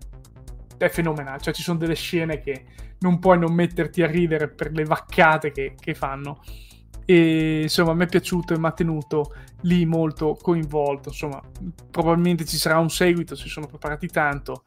[0.77, 2.65] è fenomenale, cioè ci sono delle scene che
[2.99, 6.43] non puoi non metterti a ridere per le vaccate che, che fanno
[7.07, 11.41] e insomma mi è piaciuto e mi ha tenuto lì molto coinvolto, insomma
[11.91, 14.63] probabilmente ci sarà un seguito, si sono preparati tanto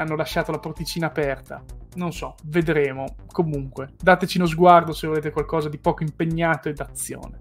[0.00, 1.62] hanno lasciato la porticina aperta.
[1.94, 3.16] Non so, vedremo.
[3.30, 7.40] Comunque, dateci uno sguardo se volete qualcosa di poco impegnato e d'azione.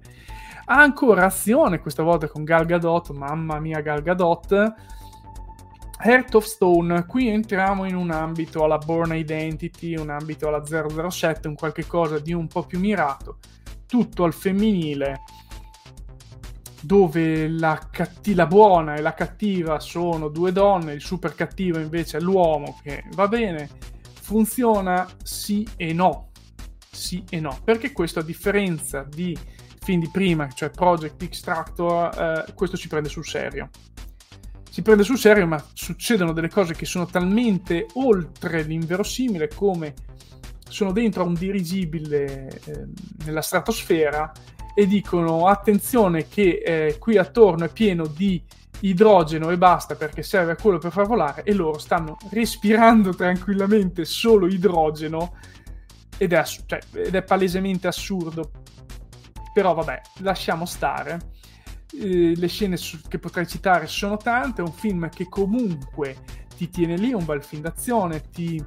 [0.65, 4.73] Ancora azione, questa volta con Gal Gadot, mamma mia Gal Gadot.
[6.03, 10.63] Heart of Stone, qui entriamo in un ambito alla Born Identity, un ambito alla
[11.09, 13.37] 007, un qualche cosa di un po' più mirato,
[13.87, 15.21] tutto al femminile,
[16.81, 22.17] dove la, catti- la buona e la cattiva sono due donne, il super cattivo invece
[22.17, 23.69] è l'uomo che va bene,
[24.21, 26.29] funziona sì e no.
[26.91, 29.37] Sì e no, perché questo a differenza di
[29.85, 33.69] film di prima, cioè Project Extractor, eh, questo si prende sul serio.
[34.69, 39.93] Si prende sul serio, ma succedono delle cose che sono talmente oltre l'inverosimile come
[40.75, 42.85] sono dentro a un dirigibile eh,
[43.23, 44.29] nella stratosfera
[44.75, 48.43] e dicono attenzione che eh, qui attorno è pieno di
[48.81, 54.03] idrogeno e basta perché serve a quello per far volare e loro stanno respirando tranquillamente
[54.03, 55.37] solo idrogeno.
[56.17, 58.51] Ed è, ass- cioè, ed è palesemente assurdo.
[59.53, 61.31] Però vabbè lasciamo stare.
[61.97, 66.17] Eh, le scene su- che potrei citare sono tante è un film che comunque
[66.57, 68.61] ti tiene lì un bel film d'azione ti,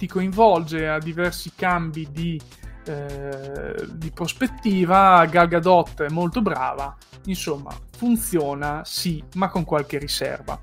[0.00, 2.40] ti coinvolge a diversi cambi di
[2.86, 6.96] eh, di prospettiva, Gal Gadot è molto brava,
[7.26, 10.58] insomma funziona sì, ma con qualche riserva.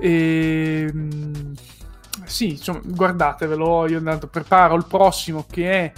[0.00, 1.54] E, ehm,
[2.24, 5.92] sì, insomma, guardatevelo, io intanto preparo il prossimo che è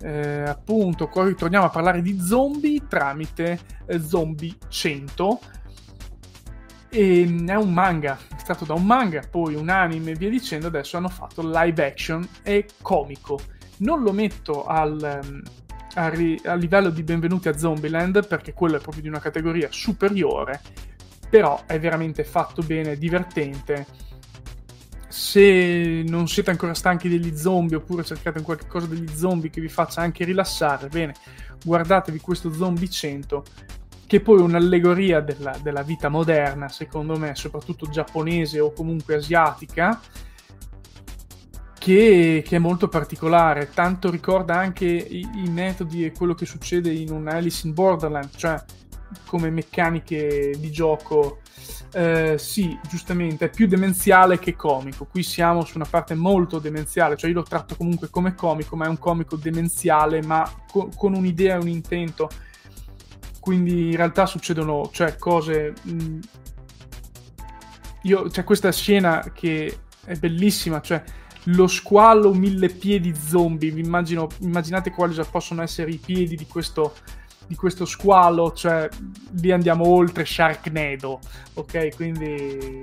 [0.00, 5.40] eh, appunto, qua ritorniamo a parlare di zombie tramite eh, Zombie 100.
[6.90, 10.66] E, è un manga, è stato da un manga, poi un anime e via dicendo,
[10.68, 13.38] adesso hanno fatto live action, è comico
[13.78, 15.42] non lo metto al, ehm,
[15.94, 19.68] a, ri- a livello di Benvenuti a Zombieland perché quello è proprio di una categoria
[19.70, 20.60] superiore,
[21.28, 23.86] però è veramente fatto bene, divertente.
[25.08, 29.68] Se non siete ancora stanchi degli zombie oppure cercate qualche cosa degli zombie che vi
[29.68, 31.14] faccia anche rilassare, bene,
[31.64, 33.44] guardatevi questo Zombie 100
[34.08, 40.00] che poi è un'allegoria della, della vita moderna, secondo me, soprattutto giapponese o comunque asiatica,
[41.78, 46.90] che, che, è molto particolare, tanto ricorda anche i, i, metodi e quello che succede
[46.90, 48.58] in un Alice in Borderland, cioè
[49.26, 51.40] come meccaniche di gioco.
[51.92, 55.04] Eh, sì, giustamente, è più demenziale che comico.
[55.04, 58.86] Qui siamo su una parte molto demenziale, cioè io lo tratto comunque come comico, ma
[58.86, 62.30] è un comico demenziale, ma co- con un'idea e un intento.
[63.48, 65.72] Quindi in realtà succedono cioè, cose...
[65.84, 66.18] Mh,
[68.02, 71.02] io, c'è questa scena che è bellissima, cioè
[71.44, 73.72] lo squalo mille piedi zombie.
[73.80, 76.94] Immagino, immaginate quali possono essere i piedi di questo,
[77.48, 78.88] di questo squalo, cioè
[79.40, 81.18] lì andiamo oltre Sharknado,
[81.54, 81.96] ok?
[81.96, 82.82] Quindi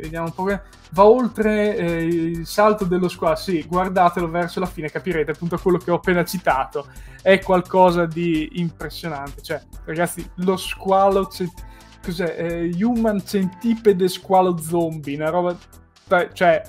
[0.00, 0.60] vediamo un po'.
[0.92, 5.78] Va oltre eh, il salto dello squalo, sì, guardatelo verso la fine, capirete appunto quello
[5.78, 6.86] che ho appena citato.
[7.20, 11.28] È qualcosa di impressionante, cioè, ragazzi, lo squalo.
[12.02, 12.36] Cos'è?
[12.38, 15.56] Eh, human centipede squalo zombie, una roba.
[16.32, 16.62] Cioè,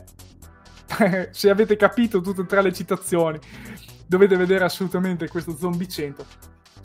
[1.31, 3.39] se avete capito tutte e tre le citazioni,
[4.05, 6.25] dovete vedere assolutamente questo Zombie 100.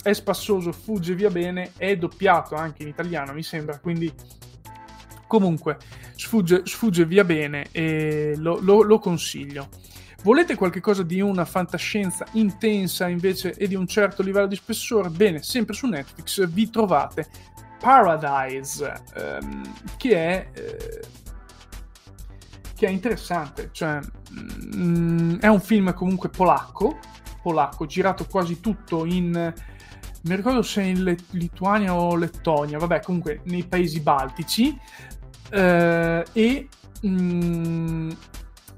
[0.04, 4.12] È spassoso, fugge via bene, è doppiato anche in italiano, mi sembra, quindi
[5.26, 5.78] comunque
[6.14, 9.68] sfugge, sfugge via bene e lo, lo, lo consiglio.
[10.22, 15.08] Volete qualcosa di una fantascienza intensa invece e di un certo livello di spessore?
[15.08, 17.26] Bene, sempre su Netflix vi trovate
[17.80, 19.62] Paradise, ehm,
[19.96, 21.00] che è eh,
[22.74, 24.00] che è interessante, cioè
[24.76, 26.98] mm, è un film comunque polacco,
[27.42, 29.52] polacco, girato quasi tutto in
[30.24, 34.78] mi ricordo se in Le- Lituania o Lettonia, vabbè, comunque nei paesi baltici
[35.50, 36.68] eh, e
[37.02, 38.10] mh, mm,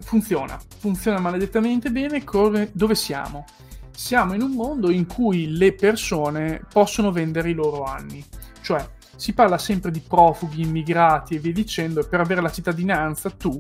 [0.01, 2.25] funziona, funziona maledettamente bene.
[2.25, 3.45] Come, dove siamo?
[3.93, 8.25] Siamo in un mondo in cui le persone possono vendere i loro anni,
[8.61, 8.87] cioè
[9.17, 13.59] si parla sempre di profughi, immigrati e via dicendo, e per avere la cittadinanza tu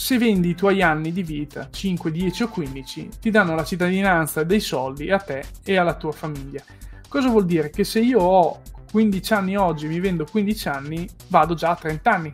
[0.00, 4.44] se vendi i tuoi anni di vita, 5, 10 o 15, ti danno la cittadinanza
[4.44, 6.64] dei soldi a te e alla tua famiglia.
[7.06, 7.68] Cosa vuol dire?
[7.68, 12.10] Che se io ho 15 anni oggi, mi vendo 15 anni, vado già a 30
[12.10, 12.32] anni.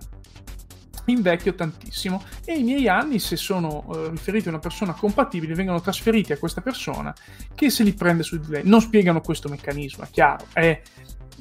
[1.06, 5.80] Invecchio tantissimo e i miei anni, se sono eh, riferiti a una persona compatibile, vengono
[5.80, 7.12] trasferiti a questa persona
[7.52, 8.62] che se li prende su di lei.
[8.64, 10.80] Non spiegano questo meccanismo, è chiaro, è,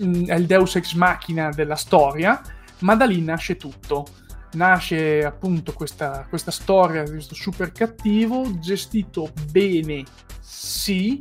[0.04, 2.42] mm, è il deus ex machina della storia,
[2.80, 4.24] ma da lì nasce tutto
[4.56, 10.04] nasce appunto questa, questa storia di questo super cattivo gestito bene
[10.40, 11.20] sì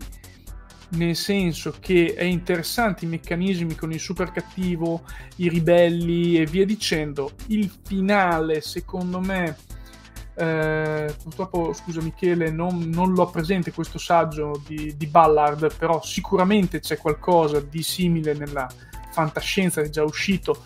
[0.91, 5.03] nel senso che è interessante i meccanismi con il super cattivo,
[5.37, 7.33] i ribelli e via dicendo.
[7.47, 9.57] Il finale, secondo me,
[10.37, 16.81] eh, purtroppo, scusa Michele, non, non, l'ho presente questo saggio di, di, Ballard, però sicuramente
[16.81, 18.69] c'è qualcosa di simile nella
[19.11, 20.63] fantascienza che è già uscito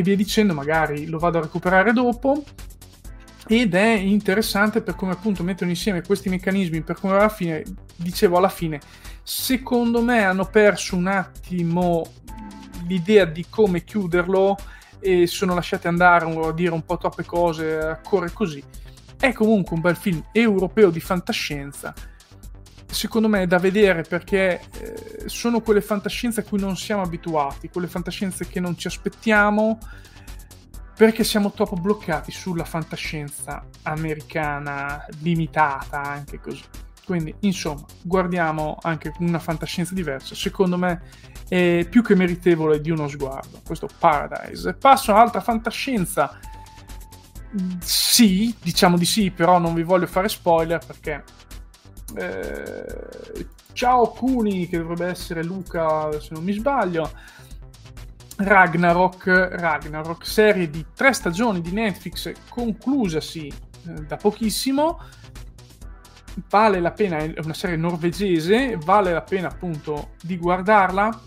[0.00, 2.44] e via dicendo, magari lo vado a recuperare dopo.
[3.46, 7.62] Ed è interessante per come appunto mettono insieme questi meccanismi, per come alla fine,
[7.96, 8.80] dicevo alla fine,
[9.22, 12.06] secondo me hanno perso un attimo
[12.86, 14.56] l'idea di come chiuderlo
[15.00, 18.62] e sono lasciati andare a dire un po' troppe cose, a correre così.
[19.18, 21.92] È comunque un bel film europeo di fantascienza
[22.92, 27.68] secondo me è da vedere perché eh, sono quelle fantascienze a cui non siamo abituati,
[27.68, 29.78] quelle fantascienze che non ci aspettiamo
[30.94, 36.62] perché siamo troppo bloccati sulla fantascienza americana limitata anche così.
[37.04, 40.34] Quindi, insomma, guardiamo anche una fantascienza diversa.
[40.34, 41.02] Secondo me
[41.48, 43.60] è più che meritevole di uno sguardo.
[43.66, 44.74] Questo Paradise.
[44.74, 46.38] Passo a un'altra fantascienza.
[47.80, 51.24] Sì, diciamo di sì, però non vi voglio fare spoiler perché
[52.16, 57.10] eh, ciao Kuni, che dovrebbe essere Luca se non mi sbaglio.
[58.36, 65.00] Ragnarok, Ragnarok, serie di tre stagioni di Netflix conclusasi eh, da pochissimo.
[66.48, 71.20] Vale la pena, è una serie norvegese, vale la pena appunto di guardarla?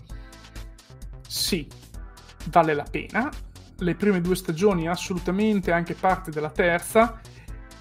[1.26, 1.68] Sì,
[2.50, 3.30] vale la pena.
[3.78, 7.20] Le prime due stagioni assolutamente, anche parte della terza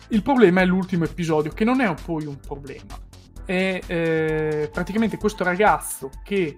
[0.10, 2.98] il problema è l'ultimo episodio, che non è poi un problema.
[3.44, 6.56] È eh, praticamente questo ragazzo che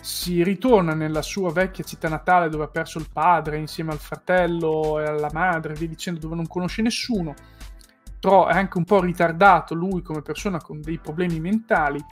[0.00, 5.00] si ritorna nella sua vecchia città natale dove ha perso il padre insieme al fratello
[5.00, 7.34] e alla madre, via dicendo, dove non conosce nessuno.
[8.20, 12.02] Però è anche un po' ritardato lui come persona con dei problemi mentali.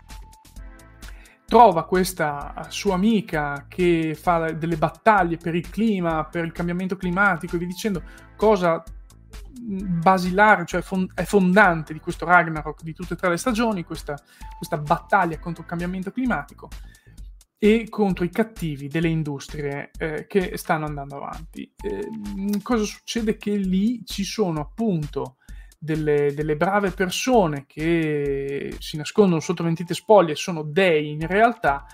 [1.47, 7.55] Trova questa sua amica che fa delle battaglie per il clima, per il cambiamento climatico
[7.55, 8.03] e via dicendo,
[8.35, 8.83] cosa
[9.53, 10.83] basilare, cioè
[11.15, 14.15] è fondante di questo Ragnarok di tutte e tre le stagioni, questa,
[14.57, 16.69] questa battaglia contro il cambiamento climatico
[17.59, 21.73] e contro i cattivi delle industrie eh, che stanno andando avanti.
[21.83, 23.37] Eh, cosa succede?
[23.37, 25.37] Che lì ci sono appunto
[25.79, 31.85] delle, delle, brave persone che si nascondono sotto mentite spoglie sono dei in realtà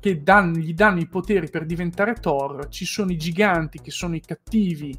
[0.00, 4.14] che dan, gli danno i poteri per diventare Thor, ci sono i giganti che sono
[4.14, 4.98] i cattivi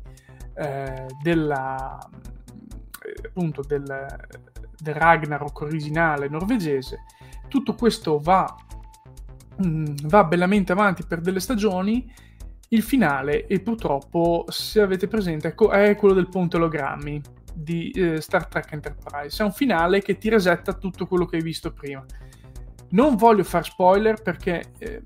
[0.54, 1.98] eh, della,
[3.06, 3.84] eh, appunto del,
[4.80, 7.06] del, Ragnarok originale norvegese.
[7.48, 8.54] Tutto questo va,
[9.58, 12.30] mh, mm, va bellamente avanti per delle stagioni.
[12.70, 17.22] Il finale, e purtroppo, se avete presente, ecco, è quello del ponte ologrammi
[17.54, 19.42] di eh, Star Trek Enterprise.
[19.42, 22.04] È un finale che ti resetta tutto quello che hai visto prima.
[22.92, 25.04] Non voglio far spoiler perché eh,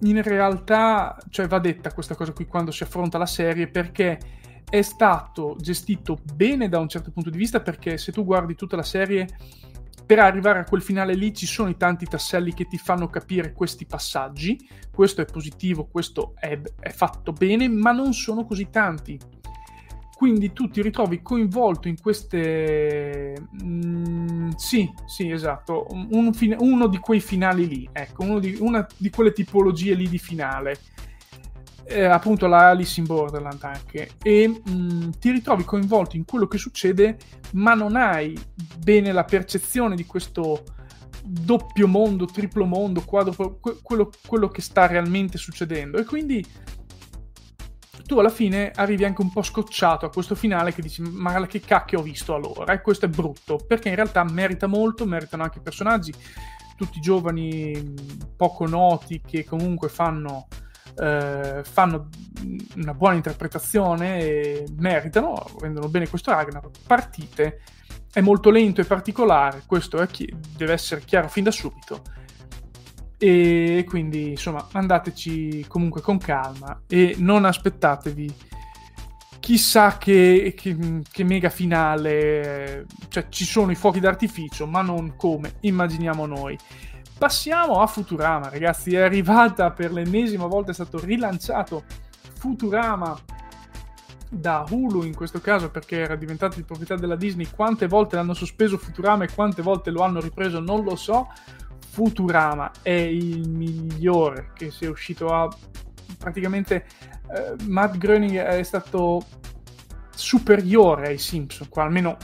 [0.00, 4.18] in realtà, cioè va detta questa cosa qui quando si affronta la serie perché
[4.68, 8.76] è stato gestito bene da un certo punto di vista perché se tu guardi tutta
[8.76, 9.26] la serie
[10.04, 13.52] per arrivare a quel finale lì ci sono i tanti tasselli che ti fanno capire
[13.52, 14.58] questi passaggi,
[14.90, 19.18] questo è positivo, questo è, è fatto bene, ma non sono così tanti
[20.18, 23.34] quindi tu ti ritrovi coinvolto in queste...
[23.62, 29.10] Mm, sì, sì, esatto, un, un, uno di quei finali lì, ecco, di, una di
[29.10, 30.76] quelle tipologie lì di finale.
[31.90, 34.10] Eh, appunto la Alice in Borderland anche.
[34.22, 37.16] E mh, mm, ti ritrovi coinvolto in quello che succede
[37.52, 38.38] ma non hai
[38.76, 40.64] bene la percezione di questo
[41.24, 45.98] doppio mondo, triplo mondo, quadro, quello, quello che sta realmente succedendo.
[45.98, 46.44] E quindi
[48.06, 51.60] tu alla fine arrivi anche un po' scocciato a questo finale che dici ma che
[51.60, 52.72] cacchio ho visto allora?
[52.72, 56.12] E questo è brutto perché in realtà merita molto, meritano anche i personaggi
[56.78, 57.94] tutti giovani
[58.36, 60.46] poco noti che comunque fanno,
[61.00, 62.08] eh, fanno
[62.76, 67.60] una buona interpretazione e meritano, rendono bene questo Ragnarok partite.
[68.12, 72.02] È molto lento e particolare questo chi- deve essere chiaro fin da subito.
[73.16, 78.46] E quindi insomma andateci comunque con calma e non aspettatevi
[79.40, 80.76] chissà che, che,
[81.10, 86.56] che, mega finale cioè ci sono i fuochi d'artificio ma non come immaginiamo noi
[87.18, 91.82] passiamo a Futurama ragazzi è arrivata per l'ennesima volta è stato rilanciato
[92.38, 93.18] Futurama
[94.30, 97.48] da Hulu in questo caso perché era diventato di proprietà della Disney.
[97.54, 101.28] Quante volte l'hanno sospeso Futurama e quante volte lo hanno ripreso non lo so.
[101.90, 105.48] Futurama è il migliore che sia uscito a
[106.18, 106.86] praticamente
[107.26, 109.24] uh, Matt Groening è stato
[110.14, 112.16] superiore ai Simpson qua almeno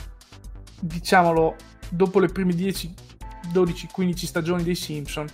[0.79, 1.55] diciamolo
[1.89, 2.93] dopo le prime 10
[3.51, 5.27] 12 15 stagioni dei Simpson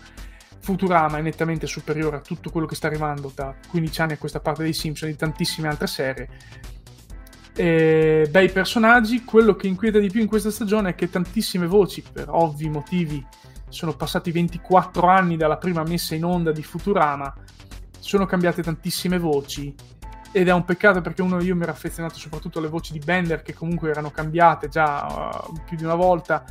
[0.61, 4.39] Futurama è nettamente superiore a tutto quello che sta arrivando da 15 anni a questa
[4.39, 6.29] parte dei Simpson e di tantissime altre serie.
[7.55, 12.03] E, bei personaggi quello che inquieta di più in questa stagione è che tantissime voci
[12.09, 13.25] per ovvi motivi
[13.69, 17.33] sono passati 24 anni dalla prima messa in onda di Futurama,
[17.99, 19.73] sono cambiate tantissime voci
[20.33, 23.41] ed è un peccato perché uno io mi ero affezionato soprattutto alle voci di Bender
[23.41, 26.45] che comunque erano cambiate già uh, più di una volta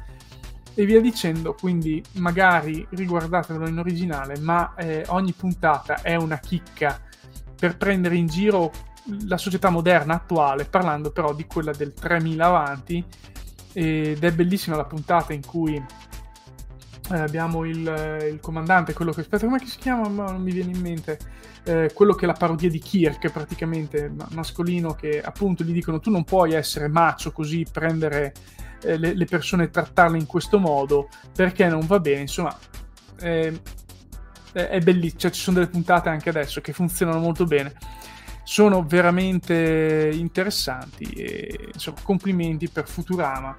[0.74, 7.00] e via dicendo, quindi magari riguardatelo in originale, ma eh, ogni puntata è una chicca
[7.56, 8.72] per prendere in giro
[9.26, 13.04] la società moderna attuale, parlando però di quella del 3000 avanti
[13.72, 15.74] ed è bellissima la puntata in cui
[17.12, 20.08] eh, abbiamo il, il, comandante, quello che aspetta, come si chiama?
[20.08, 21.18] Ma non mi viene in mente.
[21.64, 26.10] Eh, quello che è la parodia di Kirk, praticamente mascolino, che appunto gli dicono: Tu
[26.10, 28.32] non puoi essere macio così, prendere
[28.82, 32.20] eh, le, le, persone trattarle in questo modo perché non va bene.
[32.20, 32.56] Insomma,
[33.20, 33.60] eh,
[34.52, 35.20] è bellissimo.
[35.20, 37.74] Cioè, ci sono delle puntate anche adesso che funzionano molto bene.
[38.42, 43.54] Sono veramente interessanti e insomma, complimenti per Futurama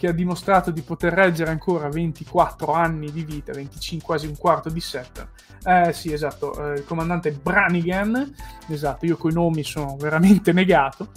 [0.00, 4.70] che ha dimostrato di poter reggere ancora 24 anni di vita, 25, quasi un quarto
[4.70, 5.28] di set.
[5.62, 8.34] Eh sì, esatto, eh, il comandante Branigan,
[8.68, 11.10] esatto, io coi nomi sono veramente negato.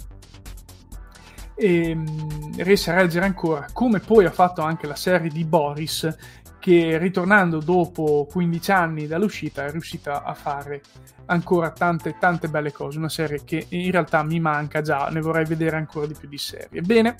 [1.56, 5.44] E mh, mm, riesce a reggere ancora, come poi ha fatto anche la serie di
[5.44, 6.16] Boris,
[6.58, 10.80] che ritornando dopo 15 anni dall'uscita è riuscita a fare
[11.26, 15.44] ancora tante tante belle cose, una serie che in realtà mi manca già, ne vorrei
[15.44, 16.80] vedere ancora di più di serie.
[16.80, 17.16] Bene,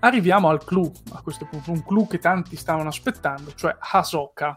[0.00, 4.56] Arriviamo al clou, a questo punto, un clou che tanti stavano aspettando, cioè Hasoka.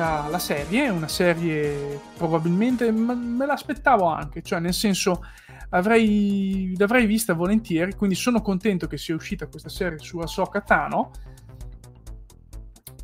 [0.00, 5.22] È uscita la serie, una serie probabilmente me l'aspettavo anche, cioè nel senso
[5.68, 11.10] avrei, l'avrei vista volentieri, quindi sono contento che sia uscita questa serie su Ahsoka Tano.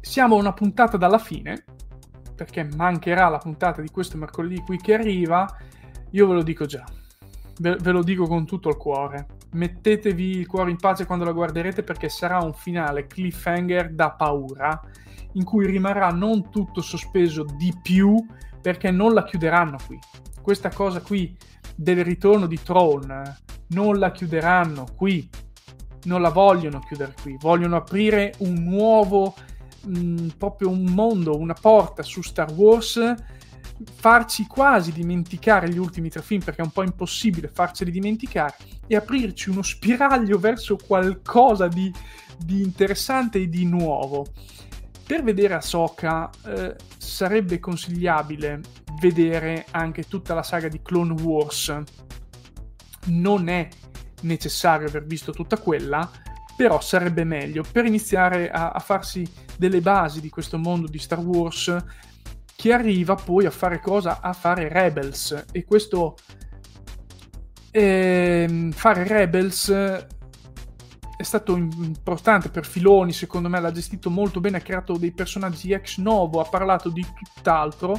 [0.01, 1.65] Siamo a una puntata dalla fine,
[2.35, 5.47] perché mancherà la puntata di questo mercoledì qui che arriva,
[6.13, 6.85] io ve lo dico già,
[7.59, 9.27] ve, ve lo dico con tutto il cuore.
[9.57, 14.79] Mettetevi il cuore in pace quando la guarderete perché sarà un finale cliffhanger da paura
[15.33, 18.23] in cui rimarrà non tutto sospeso di più
[18.61, 19.99] perché non la chiuderanno qui.
[20.43, 21.35] Questa cosa qui
[21.75, 23.39] del ritorno di Throne
[23.69, 25.27] non la chiuderanno qui,
[26.05, 29.35] non la vogliono chiudere qui, vogliono aprire un nuovo,
[29.85, 33.15] mh, mm, proprio un mondo, una porta su Star Wars,
[33.85, 38.55] farci quasi dimenticare gli ultimi tre film perché è un po' impossibile farceli dimenticare
[38.87, 41.93] e aprirci uno spiraglio verso qualcosa di,
[42.39, 44.27] di interessante e di nuovo
[45.07, 48.61] per vedere Ahsoka eh, sarebbe consigliabile
[49.01, 51.83] vedere anche tutta la saga di Clone Wars.
[53.05, 53.69] Non è
[54.23, 56.11] necessario aver visto tutta quella,
[56.57, 59.25] però sarebbe meglio per iniziare a, a farsi
[59.57, 61.77] delle basi di questo mondo di Star Wars
[62.57, 64.21] che arriva poi a fare cosa?
[64.21, 66.17] A fare Rebels e questo
[67.71, 69.71] eh, fare Rebels
[71.19, 75.73] è stato importante per Filoni, secondo me l'ha gestito molto bene, ha creato dei personaggi
[75.73, 77.05] ex novo, ha parlato di
[77.35, 77.99] tutt'altro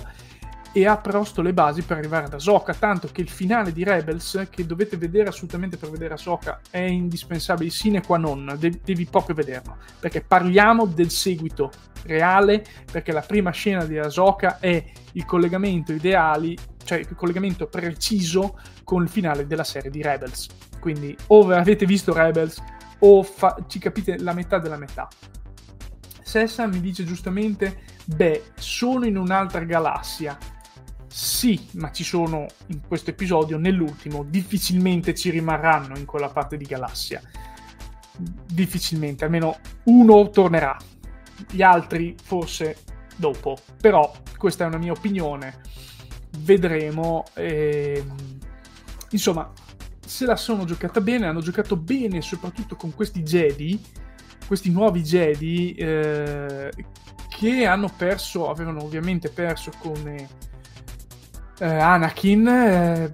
[0.71, 4.47] e ha posto le basi per arrivare ad Ahsoka, tanto che il finale di Rebels,
[4.49, 9.35] che dovete vedere assolutamente per vedere Ahsoka, è indispensabile, sine qua non, devi, devi proprio
[9.35, 11.71] vederlo, perché parliamo del seguito
[12.03, 18.59] reale, perché la prima scena di Ahsoka è il collegamento ideale, cioè il collegamento preciso
[18.83, 20.47] con il finale della serie di Rebels.
[20.79, 22.61] Quindi o avete visto Rebels
[22.99, 25.07] o fa- ci capite la metà della metà.
[26.21, 30.37] Sessa mi dice giustamente, beh, sono in un'altra galassia.
[31.07, 36.65] Sì, ma ci sono in questo episodio, nell'ultimo, difficilmente ci rimarranno in quella parte di
[36.65, 37.21] galassia.
[38.17, 40.77] Difficilmente, almeno uno tornerà,
[41.49, 42.77] gli altri forse
[43.15, 43.57] dopo.
[43.79, 45.61] Però questa è una mia opinione.
[46.39, 47.23] Vedremo.
[47.35, 48.39] Ehm...
[49.11, 49.51] Insomma,
[50.05, 53.81] se la sono giocata bene, hanno giocato bene soprattutto con questi Jedi,
[54.47, 56.71] questi nuovi Jedi eh,
[57.29, 60.27] che hanno perso, avevano ovviamente perso come
[61.59, 63.13] eh, Anakin eh,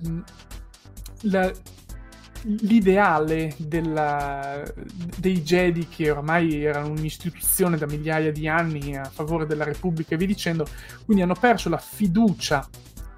[1.22, 1.52] la,
[2.44, 4.64] l'ideale della,
[5.18, 10.18] dei Jedi che ormai erano un'istituzione da migliaia di anni a favore della Repubblica e
[10.18, 10.66] via dicendo,
[11.06, 12.68] quindi hanno perso la fiducia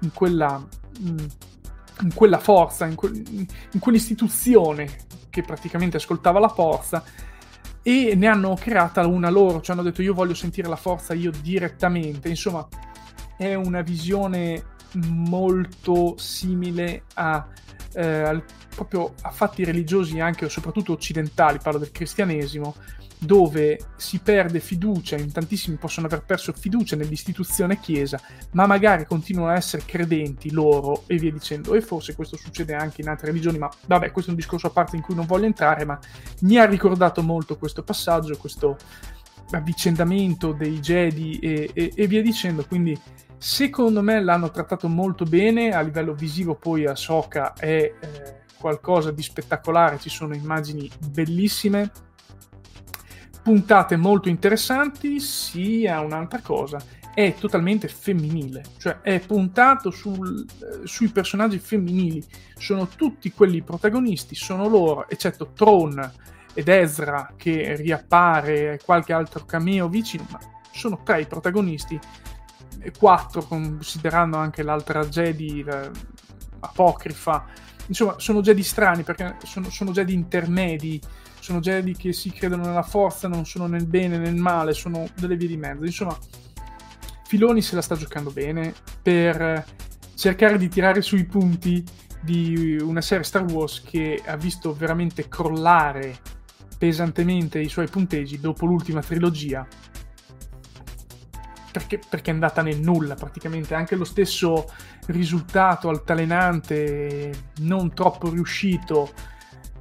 [0.00, 0.64] in quella,
[1.00, 4.88] in quella forza, in, que, in quell'istituzione
[5.30, 7.02] che praticamente ascoltava la forza
[7.82, 11.30] e ne hanno creata una loro, cioè hanno detto io voglio sentire la forza io
[11.42, 12.66] direttamente, insomma
[13.36, 17.46] è una visione molto simile a,
[17.94, 18.42] eh,
[18.74, 22.74] proprio a fatti religiosi anche soprattutto occidentali, parlo del cristianesimo,
[23.18, 28.20] dove si perde fiducia, in tantissimi possono aver perso fiducia nell'istituzione chiesa,
[28.52, 31.74] ma magari continuano a essere credenti loro e via dicendo.
[31.74, 34.70] E forse questo succede anche in altre religioni, ma vabbè, questo è un discorso a
[34.70, 35.98] parte in cui non voglio entrare, ma
[36.42, 38.76] mi ha ricordato molto questo passaggio, questo
[39.50, 42.98] avvicendamento dei Jedi e, e, e via dicendo, quindi
[43.38, 49.22] Secondo me l'hanno trattato molto bene, a livello visivo poi Ahsoka è eh, qualcosa di
[49.22, 51.90] spettacolare, ci sono immagini bellissime,
[53.42, 56.78] puntate molto interessanti, sia un'altra cosa,
[57.14, 62.24] è totalmente femminile, cioè è puntato sul, eh, sui personaggi femminili,
[62.56, 66.12] sono tutti quelli protagonisti, sono loro, eccetto Tron
[66.54, 70.40] ed Ezra che riappare qualche altro cameo vicino, ma
[70.72, 71.98] sono tre i protagonisti
[72.96, 75.64] 4 considerando anche l'altra Jedi
[76.60, 77.44] apocrifa.
[77.86, 81.00] Insomma sono Jedi strani perché sono, sono Jedi intermedi
[81.38, 85.36] sono Jedi che si credono nella forza non sono nel bene nel male sono delle
[85.36, 85.84] vie di mezzo.
[85.84, 86.18] Insomma
[87.24, 89.64] Filoni se la sta giocando bene per
[90.16, 91.84] cercare di tirare sui punti
[92.20, 96.18] di una serie Star Wars che ha visto veramente crollare
[96.78, 99.66] pesantemente i suoi punteggi dopo l'ultima trilogia
[101.76, 103.74] perché, perché, è andata nel nulla praticamente.
[103.74, 104.72] Anche lo stesso
[105.08, 109.12] risultato altalenante, non troppo riuscito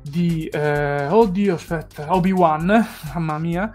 [0.02, 0.46] di...
[0.48, 3.72] Eh, oddio, aspetta, Obi-Wan, mamma mia,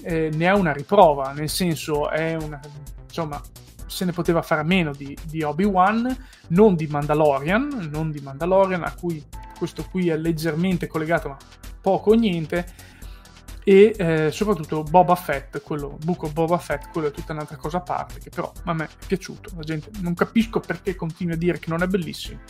[0.00, 2.58] eh, ne ha una riprova, nel senso è una...
[3.04, 3.38] insomma,
[3.84, 6.16] se ne poteva fare meno di, di Obi-Wan,
[6.48, 9.22] non di Mandalorian, non di Mandalorian, a cui
[9.58, 11.36] questo qui è leggermente collegato, ma
[11.78, 12.64] poco o niente
[13.64, 17.82] e eh, soprattutto Boba Fett, quello of Boba Fett, quello è tutta un'altra cosa a
[17.82, 21.58] parte che però a me è piaciuto, la gente non capisco perché continui a dire
[21.58, 22.40] che non è bellissimo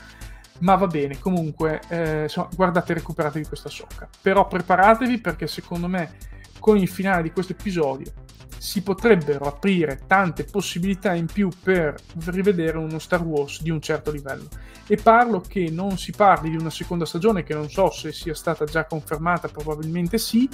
[0.60, 4.08] ma va bene, comunque eh, guardate e recuperatevi questa socca.
[4.20, 6.16] Però preparatevi perché secondo me
[6.58, 8.12] con il finale di questo episodio
[8.58, 11.94] si potrebbero aprire tante possibilità in più per
[12.26, 14.48] rivedere uno Star Wars di un certo livello.
[14.86, 18.34] E parlo che non si parli di una seconda stagione, che non so se sia
[18.34, 20.46] stata già confermata, probabilmente sì,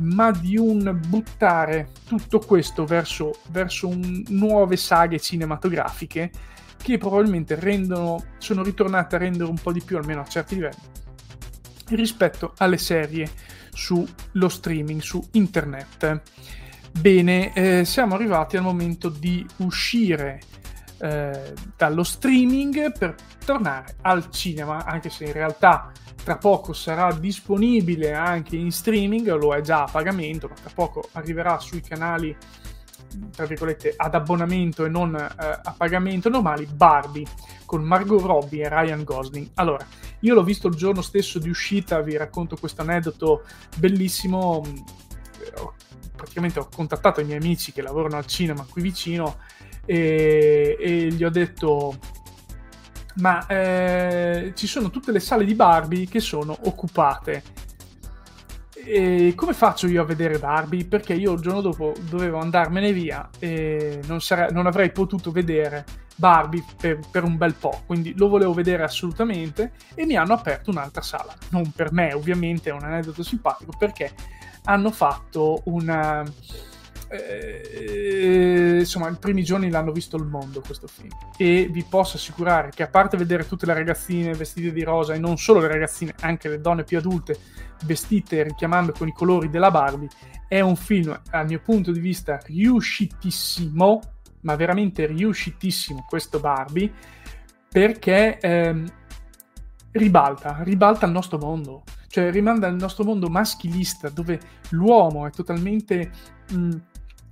[0.00, 6.30] ma di un buttare tutto questo verso, verso un, nuove saghe cinematografiche
[6.82, 10.80] che probabilmente rendono, sono ritornate a rendere un po' di più, almeno a certi livelli,
[11.88, 13.30] rispetto alle serie
[13.72, 16.22] sullo streaming, su internet.
[16.92, 20.40] Bene, eh, siamo arrivati al momento di uscire
[21.00, 25.90] eh, dallo streaming per tornare al cinema, anche se in realtà
[26.22, 31.08] tra poco sarà disponibile anche in streaming, lo è già a pagamento, ma tra poco
[31.12, 32.36] arriverà sui canali
[33.32, 37.26] tra virgolette ad abbonamento e non eh, a pagamento normali Barbie
[37.64, 39.48] con Margot Robbie e Ryan Gosling.
[39.54, 39.84] Allora
[40.20, 43.42] io l'ho visto il giorno stesso di uscita vi racconto questo aneddoto
[43.76, 44.62] bellissimo
[46.14, 49.38] praticamente ho contattato i miei amici che lavorano al cinema qui vicino
[49.84, 51.96] e, e gli ho detto
[53.20, 57.42] ma eh, ci sono tutte le sale di Barbie che sono occupate.
[58.82, 60.86] E come faccio io a vedere Barbie?
[60.86, 65.84] Perché io il giorno dopo dovevo andarmene via e non, sare- non avrei potuto vedere
[66.16, 70.70] Barbie per, per, un bel po', quindi lo volevo vedere assolutamente e mi hanno aperto
[70.70, 71.34] un'altra sala.
[71.50, 74.12] Non per me, ovviamente, è un aneddoto simpatico perché
[74.64, 76.24] hanno fatto una
[77.10, 81.10] eh, insomma, i primi giorni l'hanno visto il mondo questo film.
[81.36, 85.18] E vi posso assicurare che, a parte vedere tutte le ragazzine vestite di rosa, e
[85.18, 87.38] non solo le ragazzine, anche le donne più adulte
[87.84, 90.08] vestite richiamando con i colori della Barbie,
[90.46, 94.00] è un film, dal mio punto di vista, riuscitissimo,
[94.42, 96.92] ma veramente riuscitissimo questo Barbie,
[97.68, 98.86] perché ehm,
[99.92, 101.82] ribalta, ribalta il nostro mondo.
[102.08, 104.40] Cioè rimanda al nostro mondo maschilista, dove
[104.70, 106.10] l'uomo è totalmente
[106.50, 106.76] mh,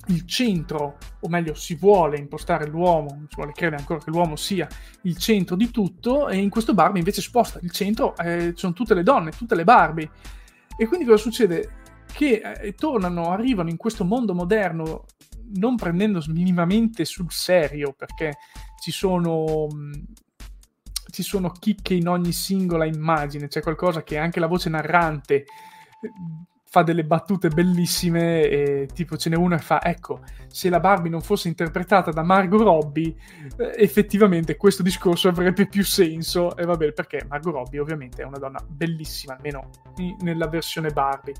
[0.09, 4.69] il centro, o meglio si vuole impostare l'uomo, si vuole credere ancora che l'uomo sia
[5.03, 8.95] il centro di tutto, e in questo Barbie invece sposta il centro, eh, sono tutte
[8.95, 10.11] le donne, tutte le Barbie.
[10.77, 11.77] E quindi cosa succede?
[12.13, 15.05] Che eh, tornano, arrivano in questo mondo moderno
[15.55, 18.37] non prendendo minimamente sul serio, perché
[18.83, 19.67] ci sono...
[19.67, 20.05] Mh,
[21.11, 25.47] ci sono chicche in ogni singola immagine, c'è qualcosa che anche la voce narrante
[26.71, 31.11] fa delle battute bellissime e tipo ce n'è una che fa ecco se la Barbie
[31.11, 33.14] non fosse interpretata da Margot Robbie
[33.57, 36.57] eh, effettivamente questo discorso avrebbe più senso.
[36.57, 39.71] E vabbè perché Margot Robbie ovviamente è una donna bellissima almeno
[40.21, 41.35] nella versione Barbie.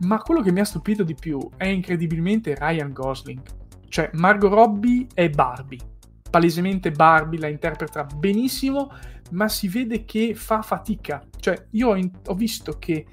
[0.00, 3.40] Ma quello che mi ha stupito di più è incredibilmente Ryan Gosling.
[3.88, 5.80] Cioè Margot Robbie è Barbie.
[6.28, 8.90] Palesemente Barbie la interpreta benissimo
[9.30, 11.24] ma si vede che fa fatica.
[11.38, 13.06] Cioè io ho, in- ho visto che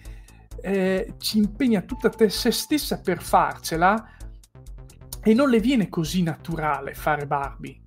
[0.63, 4.07] eh, ci impegna tutta te, se stessa per farcela
[5.21, 7.81] e non le viene così naturale fare Barbie.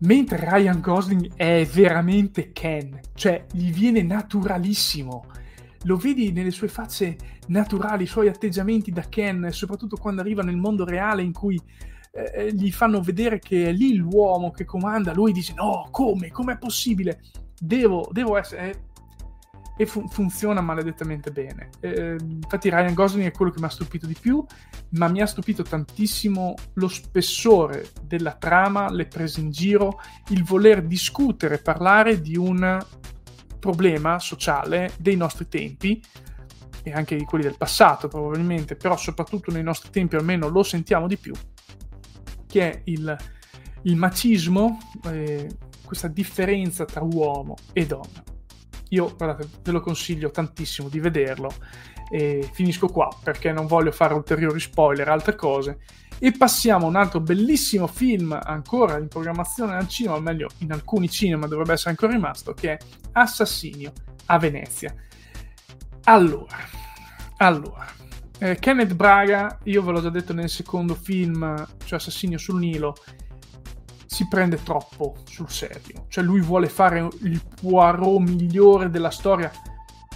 [0.00, 5.26] Mentre Ryan Gosling è veramente Ken, cioè gli viene naturalissimo.
[5.84, 10.56] Lo vedi nelle sue facce naturali, i suoi atteggiamenti da Ken, soprattutto quando arriva nel
[10.56, 11.60] mondo reale in cui
[12.10, 16.32] eh, gli fanno vedere che è lì l'uomo che comanda, lui dice no, come?
[16.32, 17.22] Com'è possibile?
[17.56, 18.90] Devo, devo essere
[19.82, 21.70] e fu- funziona maledettamente bene.
[21.80, 24.44] Eh, infatti Ryan Gosling è quello che mi ha stupito di più,
[24.90, 30.82] ma mi ha stupito tantissimo lo spessore della trama, le prese in giro, il voler
[30.82, 32.78] discutere, parlare di un
[33.58, 36.02] problema sociale dei nostri tempi
[36.84, 41.06] e anche di quelli del passato probabilmente, però soprattutto nei nostri tempi almeno lo sentiamo
[41.06, 41.32] di più,
[42.46, 43.16] che è il,
[43.82, 45.48] il macismo, eh,
[45.84, 48.30] questa differenza tra uomo e donna
[48.92, 51.52] io guardate, ve lo consiglio tantissimo di vederlo
[52.10, 55.78] e finisco qua perché non voglio fare ulteriori spoiler, altre cose.
[56.18, 60.70] E passiamo a un altro bellissimo film ancora in programmazione al cinema, o meglio in
[60.70, 62.78] alcuni cinema dovrebbe essere ancora rimasto, che è
[63.12, 63.92] Assassinio
[64.26, 64.94] a Venezia.
[66.04, 66.56] Allora,
[67.38, 67.86] allora,
[68.38, 72.94] eh, Kenneth Braga, io ve l'ho già detto nel secondo film, cioè Assassinio sul Nilo,
[74.12, 76.04] si prende troppo sul serio.
[76.08, 79.50] Cioè lui vuole fare il Poirot migliore della storia.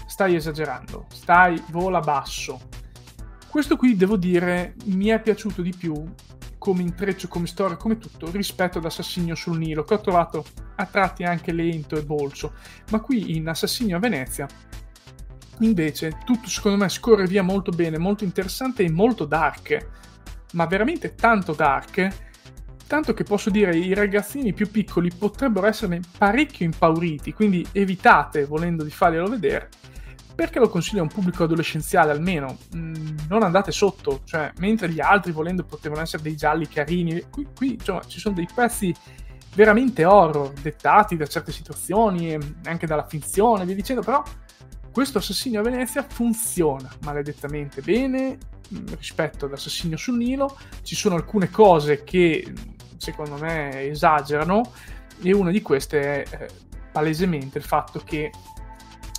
[0.07, 2.61] Stai esagerando, stai vola basso.
[3.49, 5.95] Questo qui devo dire mi è piaciuto di più
[6.59, 10.45] come intreccio, come storia, come tutto rispetto ad Assassinio sul Nilo, che ho trovato
[10.75, 12.53] a tratti anche lento e bolso.
[12.91, 14.47] Ma qui in Assassinio a Venezia
[15.61, 19.89] invece tutto secondo me scorre via molto bene, molto interessante e molto dark.
[20.53, 22.26] Ma veramente tanto dark
[22.87, 28.85] tanto che posso dire i ragazzini più piccoli potrebbero esserne parecchio impauriti, quindi evitate volendo
[28.85, 29.69] di farglielo vedere,
[30.35, 35.01] perché lo consiglio a un pubblico adolescenziale almeno, mm, non andate sotto, cioè mentre gli
[35.01, 38.95] altri volendo potevano essere dei gialli carini, qui, qui insomma, ci sono dei pezzi
[39.55, 44.23] veramente horror, dettati da certe situazioni, anche dalla finzione, via dicendo, però
[44.93, 48.39] questo Assassinio a Venezia funziona maledettamente bene
[48.75, 52.53] mm, rispetto ad Assassinio sul Nilo, ci sono alcune cose che
[52.99, 54.73] secondo me esagerano.
[55.23, 56.49] E una di queste è eh,
[56.93, 58.31] palesemente il fatto che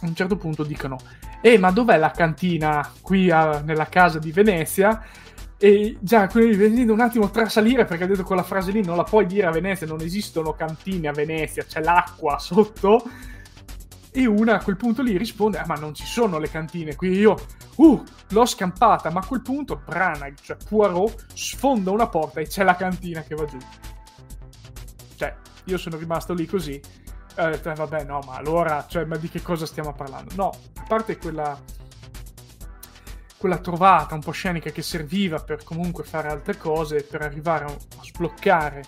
[0.02, 0.98] a un certo punto dicono
[1.42, 5.04] eh ma dov'è la cantina qui a, nella casa di Venezia?
[5.60, 9.04] E già quindi venendo un attimo trasalire perché ha detto quella frase lì non la
[9.04, 13.04] puoi dire a Venezia non esistono cantine a Venezia c'è l'acqua sotto
[14.12, 17.12] e una a quel punto lì risponde ah ma non ci sono le cantine qui
[17.12, 17.36] io
[17.76, 22.64] uh l'ho scampata, ma a quel punto Branagh, cioè Poirot, sfonda una porta e c'è
[22.64, 23.58] la cantina che va giù.
[25.16, 25.36] Cioè,
[25.66, 26.80] io sono rimasto lì così.
[27.36, 30.34] E ho detto, eh, vabbè, no, ma allora, cioè, ma di che cosa stiamo parlando?
[30.36, 31.58] No, a parte quella,
[33.38, 37.68] quella trovata un po' scenica che serviva per comunque fare altre cose, per arrivare a,
[37.68, 38.84] a sbloccare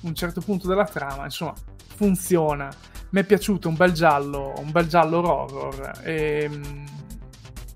[0.00, 1.54] un certo punto della trama, insomma,
[1.94, 2.68] funziona.
[3.12, 6.00] Mi è piaciuto un bel giallo, un bel giallo horror.
[6.02, 6.84] E, ehm,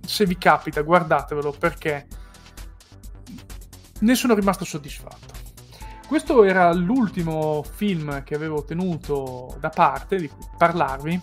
[0.05, 2.07] se vi capita, guardatevelo perché
[4.01, 5.35] ne sono rimasto soddisfatto.
[6.07, 11.21] Questo era l'ultimo film che avevo tenuto da parte di parlarvi.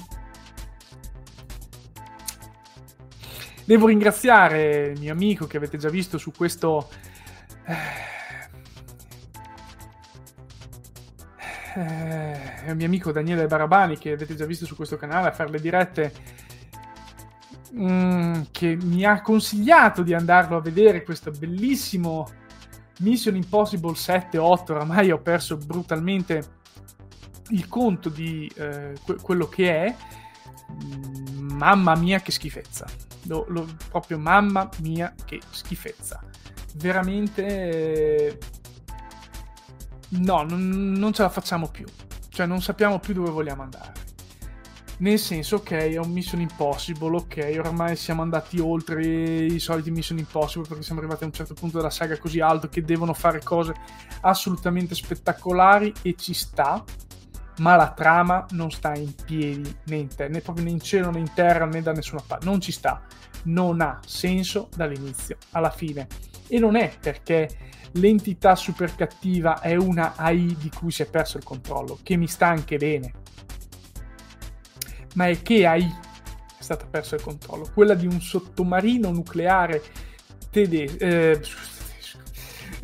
[3.65, 6.89] Devo ringraziare il mio amico che avete già visto su questo.
[7.65, 8.12] Eh,
[11.75, 15.49] eh, il mio amico Daniele Barabani che avete già visto su questo canale a fare
[15.49, 16.13] le dirette
[17.75, 22.27] mm, che mi ha consigliato di andarlo a vedere questo bellissimo
[22.99, 26.61] Mission Impossible 7 8 oramai ho perso brutalmente
[27.49, 29.95] il conto di eh, que- quello che è.
[30.71, 32.85] Mm, mamma mia che schifezza.
[33.23, 36.23] Lo, lo, proprio mamma mia che schifezza.
[36.75, 38.37] Veramente
[40.19, 41.85] no, non, non, ce la facciamo più.
[42.29, 43.91] Cioè, non sappiamo più dove vogliamo andare.
[44.97, 50.19] Nel senso, ok, è un Mission Impossible, ok, ormai siamo andati oltre i soliti Mission
[50.19, 53.41] Impossible perché siamo arrivati a un certo punto della saga così alto che devono fare
[53.41, 53.73] cose
[54.21, 56.83] assolutamente spettacolari e ci sta,
[57.57, 61.09] ma la trama non sta in piedi né in, te- né proprio né in cielo
[61.09, 63.01] né in terra né da nessuna parte, non ci sta,
[63.43, 66.07] non ha senso dall'inizio alla fine
[66.47, 67.49] e non è perché
[67.93, 72.27] l'entità super cattiva è una AI di cui si è perso il controllo, che mi
[72.27, 73.13] sta anche bene,
[75.15, 79.81] ma è che AI è stata persa il controllo, quella di un sottomarino nucleare
[80.49, 81.03] tedesco.
[81.03, 81.39] Eh,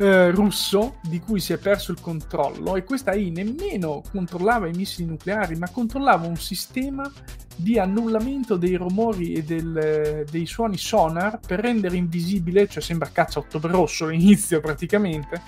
[0.00, 4.72] eh, russo di cui si è perso il controllo e questa AI nemmeno controllava i
[4.72, 7.12] missili nucleari ma controllava un sistema
[7.54, 13.40] di annullamento dei rumori e del, dei suoni sonar per rendere invisibile, cioè sembra caccia
[13.40, 15.42] ottobre rosso all'inizio praticamente,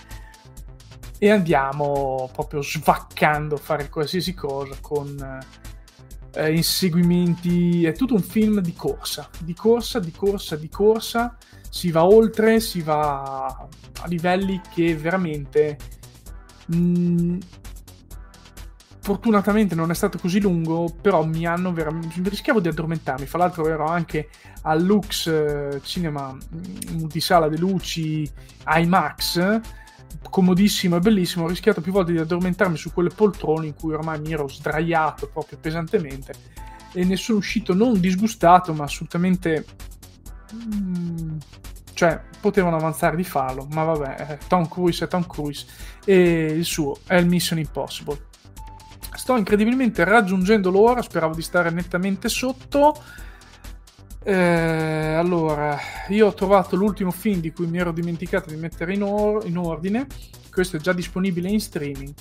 [1.18, 5.40] e andiamo proprio svaccando a fare qualsiasi cosa con
[6.34, 11.38] eh, inseguimenti, è tutto un film di corsa, di corsa, di corsa, di corsa,
[11.72, 15.78] si va oltre, si va a livelli che veramente...
[16.66, 17.38] Mh, mm,
[19.00, 22.28] fortunatamente non è stato così lungo, però mi hanno veramente...
[22.28, 23.24] rischiavo di addormentarmi.
[23.24, 24.28] Fra l'altro ero anche
[24.64, 28.30] al Lux eh, Cinema mm, Multisala De Luci
[28.66, 29.60] IMAX,
[30.28, 31.46] comodissimo e bellissimo.
[31.46, 35.26] Ho rischiato più volte di addormentarmi su quelle poltrone in cui ormai mi ero sdraiato
[35.26, 36.34] proprio pesantemente
[36.92, 39.64] e ne sono uscito non disgustato, ma assolutamente...
[40.54, 41.38] Mm,
[41.94, 45.66] cioè, potevano avanzare di farlo, ma vabbè, eh, Tom Cruise è Tom Cruise
[46.04, 48.30] e il suo è il Mission Impossible.
[49.14, 52.96] Sto incredibilmente raggiungendo l'ora, speravo di stare nettamente sotto.
[54.24, 55.78] Eh, allora,
[56.08, 59.58] io ho trovato l'ultimo film di cui mi ero dimenticato di mettere in, or- in
[59.58, 60.06] ordine.
[60.50, 62.12] Questo è già disponibile in streaming.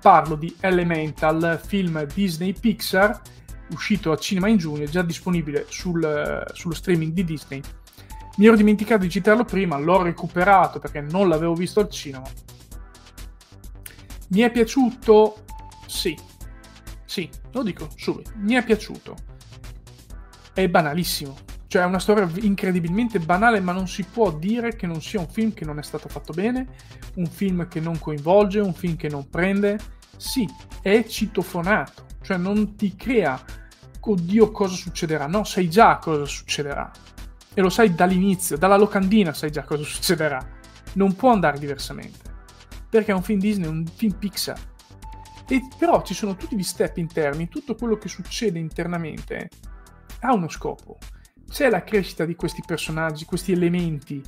[0.00, 3.20] Parlo di Elemental, film Disney Pixar,
[3.70, 7.62] uscito a cinema in giugno, già disponibile sul, sullo streaming di Disney.
[8.40, 12.26] Mi ero dimenticato di citarlo prima, l'ho recuperato perché non l'avevo visto al cinema.
[14.28, 15.44] Mi è piaciuto?
[15.86, 16.18] Sì.
[17.04, 18.30] Sì, lo dico subito.
[18.36, 19.14] Mi è piaciuto.
[20.54, 21.36] È banalissimo.
[21.66, 25.28] Cioè è una storia incredibilmente banale, ma non si può dire che non sia un
[25.28, 26.66] film che non è stato fatto bene,
[27.16, 29.78] un film che non coinvolge, un film che non prende.
[30.16, 30.48] Sì,
[30.80, 32.06] è citofonato.
[32.22, 33.38] Cioè non ti crea,
[34.00, 35.26] oddio cosa succederà.
[35.26, 36.90] No, sai già cosa succederà
[37.52, 40.44] e lo sai dall'inizio, dalla locandina sai già cosa succederà.
[40.94, 42.28] Non può andare diversamente.
[42.88, 44.58] Perché è un film Disney, un film Pixar.
[45.48, 49.48] E però ci sono tutti gli step interni, tutto quello che succede internamente
[50.20, 50.98] ha uno scopo.
[51.48, 54.22] C'è la crescita di questi personaggi, questi elementi.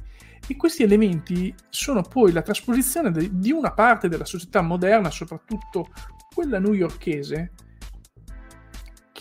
[0.46, 5.88] E questi elementi sono poi la trasposizione di una parte della società moderna, soprattutto
[6.34, 7.52] quella newyorkese,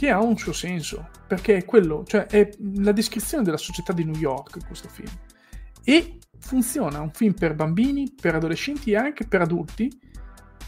[0.01, 4.03] che ha un suo senso, perché è quello, cioè è la descrizione della società di
[4.03, 5.11] New York questo film.
[5.83, 9.91] E funziona, un film per bambini, per adolescenti e anche per adulti,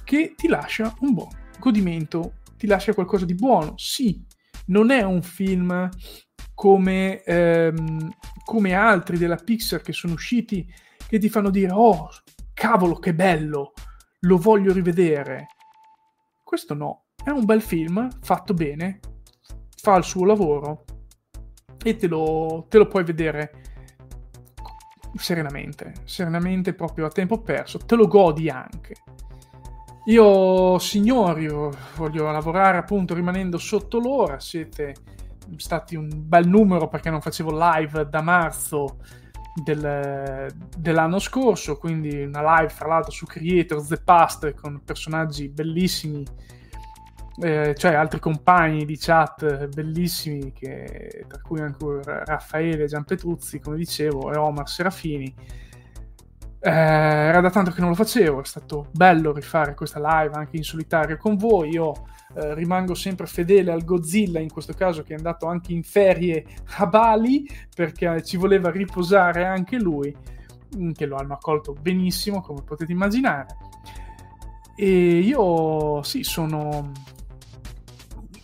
[0.03, 3.73] che ti lascia un buon godimento, ti lascia qualcosa di buono.
[3.75, 4.23] Sì,
[4.67, 5.89] non è un film
[6.53, 8.13] come, ehm,
[8.45, 10.71] come altri della Pixar che sono usciti
[11.07, 12.07] che ti fanno dire oh,
[12.53, 13.73] cavolo che bello,
[14.19, 15.47] lo voglio rivedere.
[16.43, 18.99] Questo no, è un bel film fatto bene,
[19.84, 20.86] fa il suo lavoro
[21.84, 23.51] e te lo, te lo puoi vedere
[25.15, 28.95] serenamente, serenamente proprio a tempo perso, te lo godi anche.
[30.05, 31.47] Io, signori,
[31.97, 34.95] voglio lavorare appunto rimanendo sotto l'ora, siete
[35.57, 38.99] stati un bel numero perché non facevo live da marzo
[39.65, 46.23] del, dell'anno scorso, quindi una live fra l'altro su Creators the Past con personaggi bellissimi
[47.41, 54.31] eh, cioè altri compagni di chat bellissimi, che, tra cui anche Raffaele Gianpetruzzi, come dicevo,
[54.31, 55.34] e Omar Serafini.
[56.59, 60.57] Eh, era da tanto che non lo facevo, è stato bello rifare questa live anche
[60.57, 61.69] in solitario con voi.
[61.71, 61.91] Io
[62.36, 66.45] eh, rimango sempre fedele al Godzilla, in questo caso che è andato anche in ferie
[66.77, 70.15] a Bali perché ci voleva riposare anche lui,
[70.77, 73.57] mm, che lo hanno accolto benissimo, come potete immaginare.
[74.75, 76.91] E io sì, sono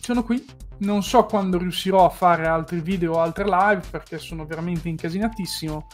[0.00, 0.44] sono qui.
[0.78, 5.86] Non so quando riuscirò a fare altri video o altre live perché sono veramente incasinatissimo.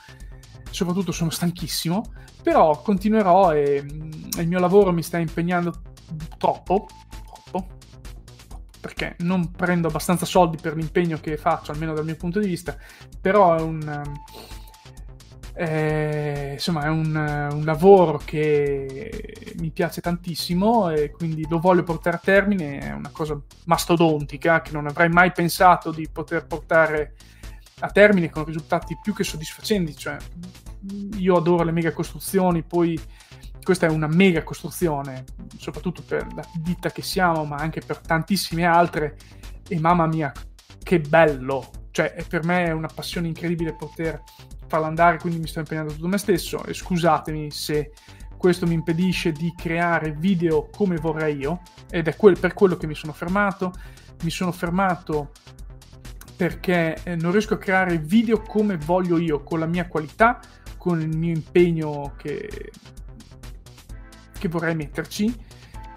[0.70, 2.12] Soprattutto sono stanchissimo.
[2.42, 5.82] Però continuerò e mm, il mio lavoro mi sta impegnando
[6.38, 6.86] troppo.
[7.24, 7.66] Troppo.
[8.80, 12.76] Perché non prendo abbastanza soldi per l'impegno che faccio, almeno dal mio punto di vista.
[13.20, 14.02] Però è un.
[15.58, 22.16] Eh, insomma, è un, un, lavoro che mi piace tantissimo e quindi lo voglio portare
[22.16, 22.78] a termine.
[22.78, 27.14] È una cosa mastodontica che non avrei mai pensato di poter portare
[27.80, 29.96] a termine con risultati più che soddisfacenti.
[29.96, 30.18] Cioè,
[31.16, 33.00] io adoro le mega costruzioni, poi
[33.62, 35.24] questa è una mega costruzione,
[35.56, 39.16] soprattutto per la ditta che siamo, ma anche per tantissime altre.
[39.66, 40.30] E mamma mia,
[40.82, 41.66] che bello!
[41.92, 44.22] Cioè, per me è una passione incredibile poter
[44.66, 46.64] farla andare, quindi mi sto impegnando tutto me stesso.
[46.64, 47.92] E scusatemi se
[48.36, 52.86] questo mi impedisce di creare video come vorrei io, ed è quel, per quello che
[52.86, 53.72] mi sono fermato.
[54.22, 55.32] Mi sono fermato
[56.36, 60.40] perché eh, non riesco a creare video come voglio io, con la mia qualità,
[60.78, 62.72] con il mio impegno che,
[64.38, 65.34] che vorrei metterci,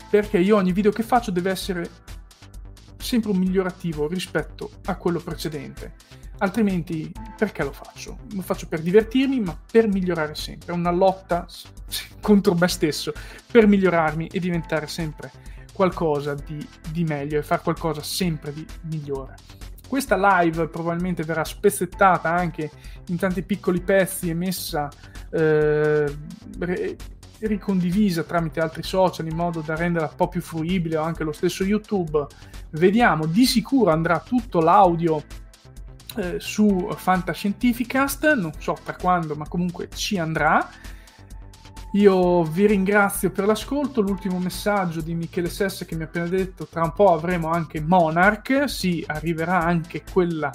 [0.10, 1.90] perché io ogni video che faccio deve essere
[2.98, 5.94] sempre un migliorativo rispetto a quello precedente.
[6.40, 8.18] Altrimenti perché lo faccio?
[8.34, 10.74] Lo faccio per divertirmi, ma per migliorare sempre.
[10.74, 11.46] È una lotta
[12.22, 13.14] contro me stesso
[13.52, 15.32] per migliorarmi e diventare sempre
[15.74, 19.36] qualcosa di, di meglio e fare qualcosa sempre di migliore.
[19.88, 22.70] Questa live probabilmente verrà spezzettata anche
[23.08, 24.90] in tanti piccoli pezzi e messa
[25.32, 26.16] eh,
[27.40, 31.32] ricondivisa tramite altri social in modo da renderla un po' più fruibile o anche lo
[31.32, 32.26] stesso YouTube.
[32.72, 35.24] Vediamo, di sicuro andrà tutto l'audio
[36.18, 40.70] eh, su Fantascientificast, non so per quando, ma comunque ci andrà.
[41.94, 44.02] Io vi ringrazio per l'ascolto.
[44.02, 47.82] L'ultimo messaggio di Michele Sesse che mi ha appena detto: tra un po' avremo anche
[47.82, 48.70] Monarch.
[48.70, 50.52] Sì, arriverà anche quella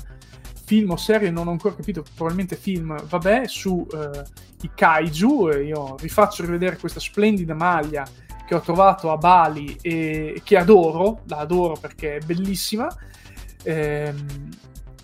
[0.65, 4.23] film o serie, non ho ancora capito, probabilmente film, vabbè, su eh,
[4.63, 5.49] i kaiju.
[5.65, 8.07] Io vi faccio rivedere questa splendida maglia
[8.47, 12.89] che ho trovato a Bali e che adoro, la adoro perché è bellissima.
[13.65, 14.49] Ehm,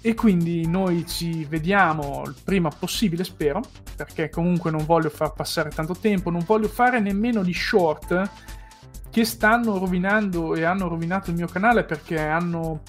[0.03, 3.61] e quindi noi ci vediamo il prima possibile, spero,
[3.97, 8.31] perché comunque non voglio far passare tanto tempo, non voglio fare nemmeno gli short
[9.11, 12.81] che stanno rovinando e hanno rovinato il mio canale perché hanno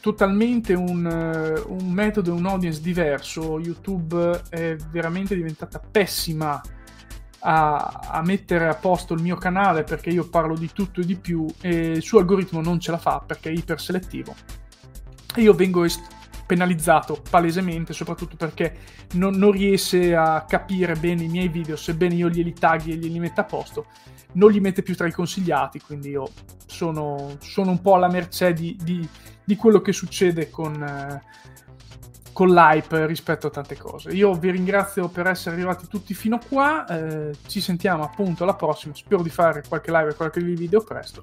[0.00, 3.60] totalmente un, un metodo e un audience diverso.
[3.60, 6.60] YouTube è veramente diventata pessima
[7.40, 11.16] a, a, mettere a posto il mio canale perché io parlo di tutto e di
[11.16, 14.34] più e il suo algoritmo non ce la fa perché è iperselettivo
[15.36, 16.18] io vengo est-
[16.50, 18.76] penalizzato palesemente, soprattutto perché
[19.12, 23.20] non, non, riesce a capire bene i miei video, sebbene io glieli tagli e glieli
[23.20, 23.86] metta a posto,
[24.32, 26.28] non li mette più tra i consigliati, quindi io
[26.66, 29.08] sono, sono un po' alla mercé di, di,
[29.44, 31.22] di quello che succede con, eh,
[32.32, 34.10] con l'hype rispetto a tante cose.
[34.10, 38.92] Io vi ringrazio per essere arrivati tutti fino qua, eh, ci sentiamo appunto alla prossima,
[38.96, 41.22] spero di fare qualche live e qualche video presto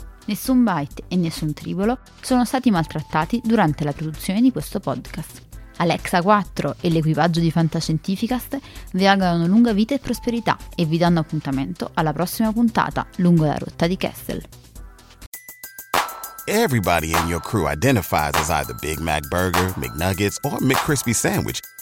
[0.25, 5.41] Nessun byte e nessun tribolo sono stati maltrattati durante la produzione di questo podcast.
[5.77, 8.59] Alexa 4 e l'equipaggio di Fantascientificast
[8.93, 13.57] vi augurano lunga vita e prosperità e vi danno appuntamento alla prossima puntata lungo la
[13.57, 14.43] rotta di Kessel.
[16.45, 21.59] Everybody in your crew identifies as either Big Mac Burger, McNuggets, or McCrispy Sandwich,